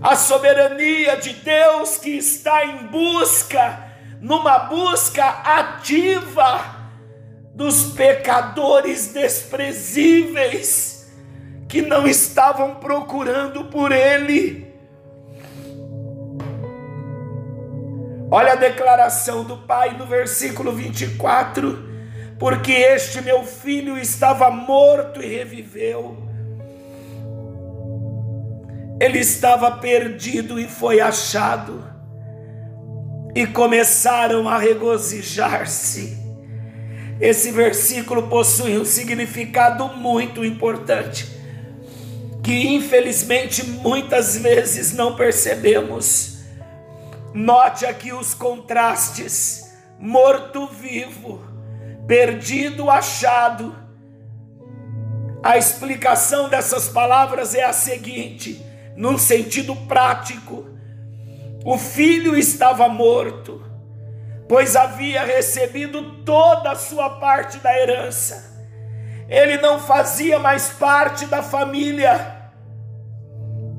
A 0.02 0.16
soberania 0.16 1.16
de 1.18 1.34
Deus 1.34 1.98
que 1.98 2.10
está 2.10 2.64
em 2.64 2.88
busca, 2.88 3.92
numa 4.20 4.58
busca 4.58 5.24
ativa 5.24 6.74
dos 7.54 7.92
pecadores 7.92 9.12
desprezíveis 9.12 11.08
que 11.68 11.80
não 11.80 12.08
estavam 12.08 12.74
procurando 12.74 13.66
por 13.66 13.92
Ele. 13.92 14.66
Olha 18.28 18.54
a 18.54 18.56
declaração 18.56 19.44
do 19.44 19.58
Pai 19.58 19.96
no 19.96 20.06
versículo 20.06 20.72
24 20.72 21.85
porque 22.38 22.72
este 22.72 23.20
meu 23.20 23.44
filho 23.44 23.96
estava 23.98 24.50
morto 24.50 25.22
e 25.22 25.26
reviveu. 25.26 26.16
Ele 29.00 29.18
estava 29.18 29.70
perdido 29.72 30.58
e 30.58 30.66
foi 30.66 31.00
achado. 31.00 31.84
E 33.34 33.46
começaram 33.46 34.48
a 34.48 34.58
regozijar-se. 34.58 36.16
Esse 37.20 37.50
versículo 37.50 38.28
possui 38.28 38.78
um 38.78 38.84
significado 38.84 39.88
muito 39.88 40.44
importante, 40.44 41.26
que 42.42 42.74
infelizmente 42.74 43.66
muitas 43.66 44.36
vezes 44.36 44.92
não 44.92 45.16
percebemos. 45.16 46.40
Note 47.32 47.86
aqui 47.86 48.12
os 48.12 48.34
contrastes: 48.34 49.72
morto-vivo 49.98 51.45
perdido, 52.06 52.88
achado. 52.88 53.74
A 55.42 55.56
explicação 55.56 56.48
dessas 56.48 56.88
palavras 56.88 57.54
é 57.54 57.64
a 57.64 57.72
seguinte, 57.72 58.64
num 58.96 59.18
sentido 59.18 59.74
prático: 59.86 60.66
o 61.64 61.76
filho 61.78 62.36
estava 62.36 62.88
morto, 62.88 63.62
pois 64.48 64.76
havia 64.76 65.24
recebido 65.24 66.22
toda 66.24 66.72
a 66.72 66.76
sua 66.76 67.10
parte 67.10 67.58
da 67.58 67.76
herança. 67.76 68.54
Ele 69.28 69.58
não 69.58 69.80
fazia 69.80 70.38
mais 70.38 70.68
parte 70.68 71.26
da 71.26 71.42
família. 71.42 72.34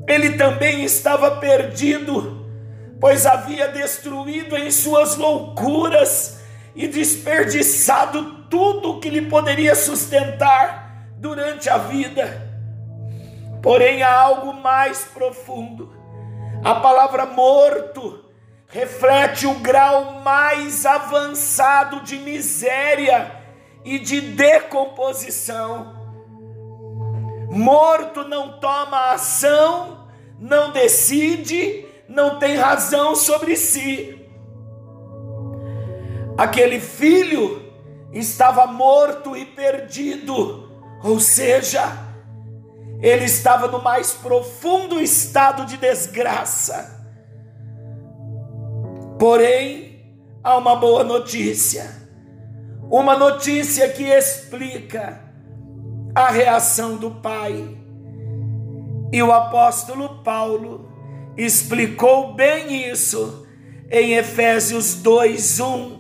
Ele 0.06 0.32
também 0.38 0.84
estava 0.84 1.32
perdido, 1.32 2.46
pois 3.00 3.26
havia 3.26 3.70
destruído 3.70 4.58
em 4.58 4.72
suas 4.72 5.16
loucuras 5.16 6.38
e 6.78 6.88
desperdiçado 6.88 8.46
tudo 8.50 8.92
o 8.92 9.00
que 9.00 9.10
lhe 9.10 9.24
poderia 9.24 9.74
sustentar 9.74 11.10
durante 11.18 11.68
a 11.68 11.80
vida. 11.80 12.48
Porém, 13.64 14.04
há 14.04 14.14
algo 14.14 14.54
mais 14.54 15.04
profundo. 15.06 15.92
A 16.64 16.76
palavra 16.76 17.26
morto 17.26 18.24
reflete 18.68 19.48
o 19.48 19.56
grau 19.56 20.20
mais 20.22 20.86
avançado 20.86 22.02
de 22.02 22.20
miséria 22.20 23.32
e 23.84 23.98
de 23.98 24.22
decomposição. 24.22 25.96
Morto 27.50 28.24
não 28.24 28.60
toma 28.60 29.14
ação, 29.14 30.08
não 30.40 30.72
decide, 30.72 31.88
não 32.08 32.38
tem 32.38 32.56
razão 32.56 33.16
sobre 33.16 33.56
si. 33.56 34.17
Aquele 36.38 36.80
filho 36.80 37.64
estava 38.14 38.68
morto 38.68 39.36
e 39.36 39.44
perdido, 39.44 40.70
ou 41.04 41.20
seja, 41.20 41.82
ele 43.02 43.26
estava 43.26 43.68
no 43.68 43.82
mais 43.82 44.14
profundo 44.14 45.00
estado 45.02 45.66
de 45.66 45.78
desgraça. 45.78 46.96
Porém, 49.18 50.16
há 50.44 50.56
uma 50.58 50.76
boa 50.76 51.04
notícia, 51.04 51.90
uma 52.90 53.18
notícia 53.18 53.90
que 53.90 54.04
explica 54.04 55.20
a 56.14 56.30
reação 56.30 56.98
do 56.98 57.12
pai. 57.12 57.78
E 59.12 59.24
o 59.24 59.32
apóstolo 59.32 60.22
Paulo 60.24 60.88
explicou 61.36 62.34
bem 62.34 62.90
isso 62.90 63.48
em 63.90 64.14
Efésios 64.14 64.96
2:1 64.96 65.97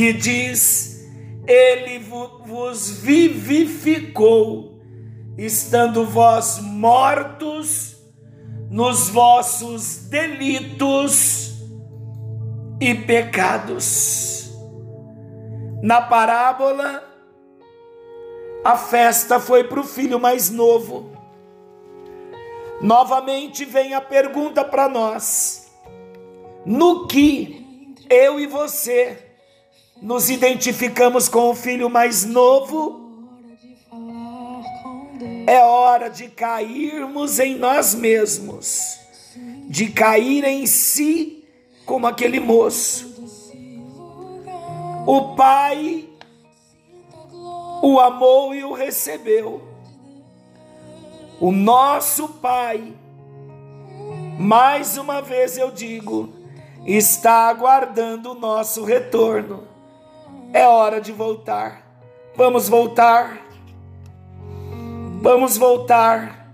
que 0.00 0.14
diz: 0.14 1.06
Ele 1.46 1.98
vos 1.98 2.90
vivificou, 3.02 4.80
estando 5.36 6.06
vós 6.06 6.58
mortos 6.58 7.98
nos 8.70 9.10
vossos 9.10 10.08
delitos 10.08 11.52
e 12.80 12.94
pecados. 12.94 14.50
Na 15.82 16.00
parábola, 16.00 17.04
a 18.64 18.78
festa 18.78 19.38
foi 19.38 19.64
para 19.64 19.80
o 19.80 19.84
filho 19.84 20.18
mais 20.18 20.48
novo. 20.48 21.10
Novamente 22.80 23.66
vem 23.66 23.92
a 23.92 24.00
pergunta 24.00 24.64
para 24.64 24.88
nós: 24.88 25.70
no 26.64 27.06
que 27.06 27.94
eu 28.08 28.40
e 28.40 28.46
você 28.46 29.29
nos 30.00 30.30
identificamos 30.30 31.28
com 31.28 31.50
o 31.50 31.54
filho 31.54 31.90
mais 31.90 32.24
novo, 32.24 33.08
é 35.46 35.62
hora 35.62 36.08
de 36.08 36.28
cairmos 36.28 37.38
em 37.38 37.56
nós 37.56 37.94
mesmos, 37.94 38.98
de 39.68 39.90
cair 39.90 40.44
em 40.44 40.66
si 40.66 41.44
como 41.84 42.06
aquele 42.06 42.40
moço. 42.40 43.08
O 45.06 45.34
pai 45.34 46.10
o 47.82 47.98
amou 47.98 48.54
e 48.54 48.62
o 48.62 48.72
recebeu. 48.72 49.62
O 51.40 51.50
nosso 51.50 52.28
pai, 52.28 52.92
mais 54.38 54.98
uma 54.98 55.22
vez 55.22 55.56
eu 55.56 55.70
digo, 55.70 56.28
está 56.84 57.48
aguardando 57.48 58.32
o 58.32 58.34
nosso 58.34 58.84
retorno. 58.84 59.66
É 60.52 60.66
hora 60.66 61.00
de 61.00 61.12
voltar. 61.12 61.86
Vamos 62.36 62.68
voltar. 62.68 63.40
Vamos 65.22 65.56
voltar. 65.56 66.52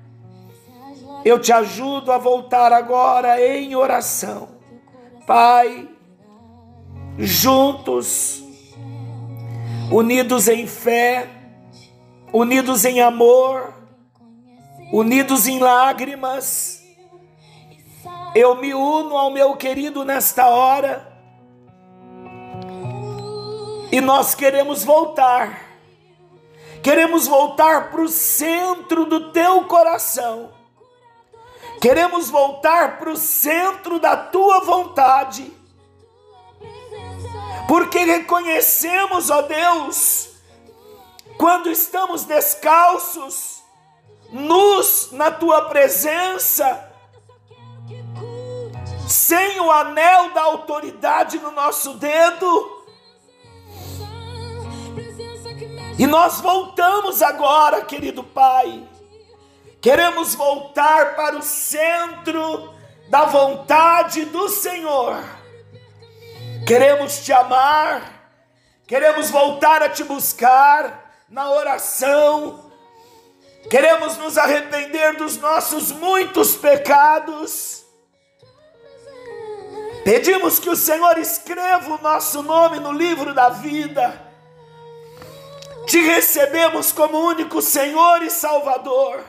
Eu 1.24 1.40
te 1.40 1.52
ajudo 1.52 2.12
a 2.12 2.18
voltar 2.18 2.72
agora 2.72 3.40
em 3.40 3.74
oração. 3.74 4.48
Pai, 5.26 5.88
juntos, 7.18 8.44
unidos 9.90 10.46
em 10.46 10.66
fé, 10.66 11.28
unidos 12.32 12.84
em 12.84 13.00
amor, 13.00 13.74
unidos 14.92 15.46
em 15.48 15.58
lágrimas, 15.58 16.84
eu 18.34 18.54
me 18.56 18.74
uno 18.74 19.16
ao 19.16 19.30
meu 19.30 19.56
querido 19.56 20.04
nesta 20.04 20.48
hora 20.48 21.15
e 23.96 24.00
nós 24.02 24.34
queremos 24.34 24.84
voltar, 24.84 25.70
queremos 26.82 27.26
voltar 27.26 27.90
para 27.90 28.02
o 28.02 28.08
centro 28.10 29.06
do 29.06 29.32
teu 29.32 29.64
coração, 29.64 30.52
queremos 31.80 32.28
voltar 32.28 32.98
para 32.98 33.08
o 33.08 33.16
centro 33.16 33.98
da 33.98 34.14
tua 34.14 34.60
vontade, 34.60 35.50
porque 37.66 38.00
reconhecemos, 38.00 39.30
ó 39.30 39.40
Deus, 39.40 40.28
quando 41.38 41.70
estamos 41.70 42.24
descalços, 42.24 43.62
nus 44.30 45.10
na 45.10 45.30
tua 45.30 45.70
presença, 45.70 46.92
sem 49.08 49.58
o 49.58 49.72
anel 49.72 50.34
da 50.34 50.42
autoridade 50.42 51.38
no 51.38 51.50
nosso 51.50 51.94
dedo. 51.94 52.75
E 55.98 56.06
nós 56.06 56.40
voltamos 56.40 57.22
agora, 57.22 57.84
querido 57.84 58.22
Pai. 58.22 58.86
Queremos 59.80 60.34
voltar 60.34 61.16
para 61.16 61.36
o 61.36 61.42
centro 61.42 62.74
da 63.08 63.24
vontade 63.24 64.24
do 64.26 64.48
Senhor. 64.48 65.16
Queremos 66.66 67.24
te 67.24 67.32
amar, 67.32 68.30
queremos 68.86 69.30
voltar 69.30 69.82
a 69.82 69.88
te 69.88 70.02
buscar 70.02 71.12
na 71.28 71.50
oração, 71.50 72.70
queremos 73.70 74.16
nos 74.16 74.36
arrepender 74.36 75.16
dos 75.16 75.36
nossos 75.36 75.92
muitos 75.92 76.56
pecados 76.56 77.76
Pedimos 80.06 80.60
que 80.60 80.70
o 80.70 80.76
Senhor 80.76 81.18
escreva 81.18 81.96
o 81.96 82.00
nosso 82.00 82.40
nome 82.40 82.78
no 82.78 82.92
livro 82.92 83.34
da 83.34 83.48
vida. 83.48 84.25
Te 85.86 86.00
recebemos 86.00 86.90
como 86.90 87.18
único 87.18 87.62
Senhor 87.62 88.22
e 88.22 88.30
Salvador, 88.30 89.24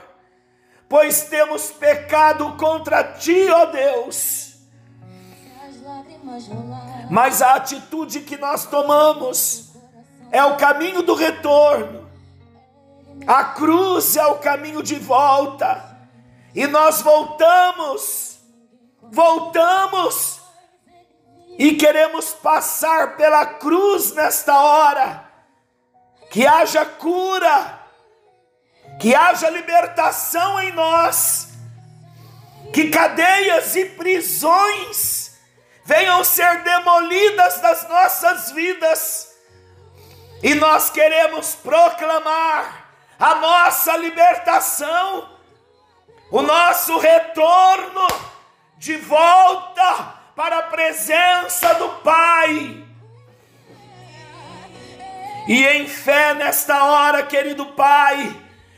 pois 0.90 1.22
temos 1.24 1.70
pecado 1.70 2.56
contra 2.58 3.04
ti, 3.04 3.48
ó 3.50 3.66
Deus. 3.66 4.56
Mas 7.12 7.42
a 7.42 7.54
atitude 7.54 8.22
que 8.22 8.38
nós 8.38 8.66
tomamos 8.66 9.72
é 10.32 10.44
o 10.44 10.58
caminho 10.58 11.04
do 11.04 11.14
retorno. 11.14 12.10
A 13.26 13.44
cruz 13.44 14.18
é 14.18 14.26
o 14.26 14.40
caminho 14.40 14.82
de 14.82 14.96
volta. 14.96 15.98
E 16.56 16.66
nós 16.66 17.02
voltamos, 17.02 18.40
voltamos 19.04 20.40
e 21.58 21.76
queremos 21.76 22.34
passar 22.34 23.16
pela 23.16 23.46
cruz 23.46 24.12
nesta 24.14 24.60
hora. 24.60 25.27
Que 26.30 26.46
haja 26.46 26.86
cura, 26.86 27.80
que 29.00 29.16
haja 29.16 29.50
libertação 29.50 30.60
em 30.60 30.72
nós, 30.74 31.50
que 32.74 32.90
cadeias 32.90 33.76
e 33.76 33.86
prisões 33.86 35.38
venham 35.86 36.24
ser 36.24 36.64
demolidas 36.64 37.62
das 37.62 37.88
nossas 37.88 38.52
vidas, 38.52 39.30
e 40.44 40.54
nós 40.54 40.90
queremos 40.90 41.56
proclamar 41.56 42.92
a 43.18 43.36
nossa 43.36 43.96
libertação, 43.98 45.30
o 46.30 46.42
nosso 46.42 46.98
retorno 46.98 48.08
de 48.78 48.98
volta 48.98 50.14
para 50.36 50.60
a 50.60 50.64
presença 50.64 51.74
do 51.76 51.90
Pai. 52.04 52.87
E 55.48 55.66
em 55.66 55.88
fé 55.88 56.34
nesta 56.34 56.84
hora, 56.84 57.24
querido 57.24 57.68
Pai, 57.68 58.36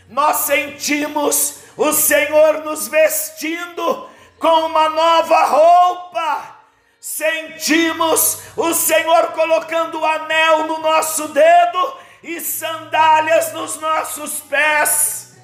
nós 0.07 0.37
sentimos 0.37 1.61
o 1.75 1.91
Senhor 1.91 2.63
nos 2.63 2.87
vestindo 2.87 4.07
com 4.37 4.65
uma 4.67 4.89
nova 4.89 5.45
roupa. 5.45 6.59
Sentimos 6.99 8.41
o 8.55 8.73
Senhor 8.73 9.31
colocando 9.31 9.99
o 9.99 10.05
anel 10.05 10.67
no 10.67 10.79
nosso 10.79 11.29
dedo 11.29 11.97
e 12.21 12.39
sandálias 12.39 13.51
nos 13.53 13.77
nossos 13.77 14.41
pés. 14.41 15.39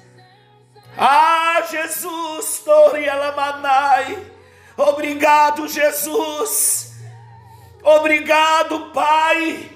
Ah, 0.96 1.62
Jesus, 1.68 2.60
Tori 2.64 3.08
Alamanai. 3.08 4.32
Obrigado, 4.76 5.66
Jesus. 5.66 6.92
Obrigado, 7.82 8.90
Pai. 8.92 9.75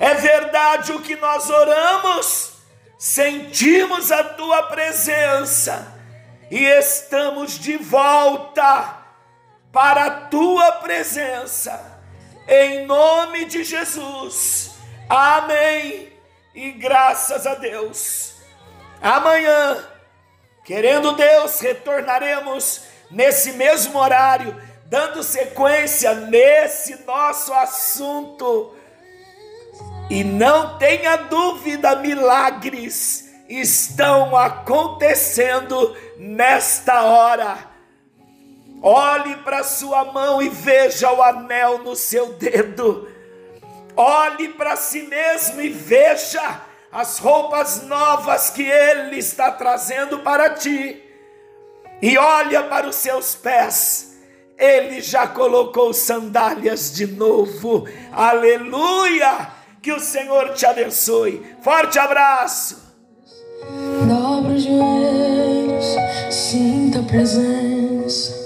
É 0.00 0.14
verdade 0.14 0.92
o 0.92 1.02
que 1.02 1.14
nós 1.16 1.50
oramos, 1.50 2.54
sentimos 2.98 4.10
a 4.10 4.24
tua 4.24 4.62
presença 4.62 5.94
e 6.50 6.64
estamos 6.64 7.58
de 7.58 7.76
volta 7.76 8.96
para 9.70 10.04
a 10.06 10.10
tua 10.22 10.72
presença, 10.72 12.00
em 12.48 12.86
nome 12.86 13.44
de 13.44 13.62
Jesus. 13.62 14.70
Amém. 15.06 16.10
E 16.54 16.70
graças 16.72 17.46
a 17.46 17.54
Deus. 17.54 18.36
Amanhã, 19.02 19.86
querendo 20.64 21.12
Deus, 21.12 21.60
retornaremos 21.60 22.84
nesse 23.10 23.52
mesmo 23.52 23.98
horário, 23.98 24.56
dando 24.86 25.22
sequência 25.22 26.14
nesse 26.14 27.04
nosso 27.04 27.52
assunto. 27.52 28.74
E 30.10 30.24
não 30.24 30.76
tenha 30.76 31.16
dúvida, 31.16 31.96
milagres 31.96 33.30
estão 33.48 34.36
acontecendo 34.36 35.96
nesta 36.18 37.02
hora. 37.02 37.70
Olhe 38.82 39.36
para 39.36 39.62
sua 39.62 40.04
mão 40.06 40.42
e 40.42 40.48
veja 40.48 41.12
o 41.12 41.22
anel 41.22 41.78
no 41.78 41.94
seu 41.94 42.32
dedo. 42.34 43.08
Olhe 43.96 44.48
para 44.48 44.76
si 44.76 45.02
mesmo 45.02 45.60
e 45.60 45.68
veja 45.68 46.60
as 46.90 47.18
roupas 47.18 47.86
novas 47.86 48.50
que 48.50 48.64
Ele 48.64 49.16
está 49.16 49.50
trazendo 49.52 50.18
para 50.18 50.50
ti 50.50 51.06
e 52.02 52.16
olha 52.16 52.62
para 52.62 52.88
os 52.88 52.96
seus 52.96 53.34
pés, 53.34 54.16
ele 54.58 55.02
já 55.02 55.26
colocou 55.26 55.92
sandálias 55.92 56.94
de 56.94 57.06
novo. 57.06 57.86
Aleluia! 58.10 59.59
Que 59.82 59.92
o 59.92 60.00
Senhor 60.00 60.54
te 60.54 60.66
abençoe. 60.66 61.56
Forte 61.62 61.98
abraço. 61.98 62.90
Dobra 64.06 64.52
os 64.52 64.62
joelhos, 64.62 65.84
sinta 66.30 67.00
a 67.00 67.02
presença 67.02 68.39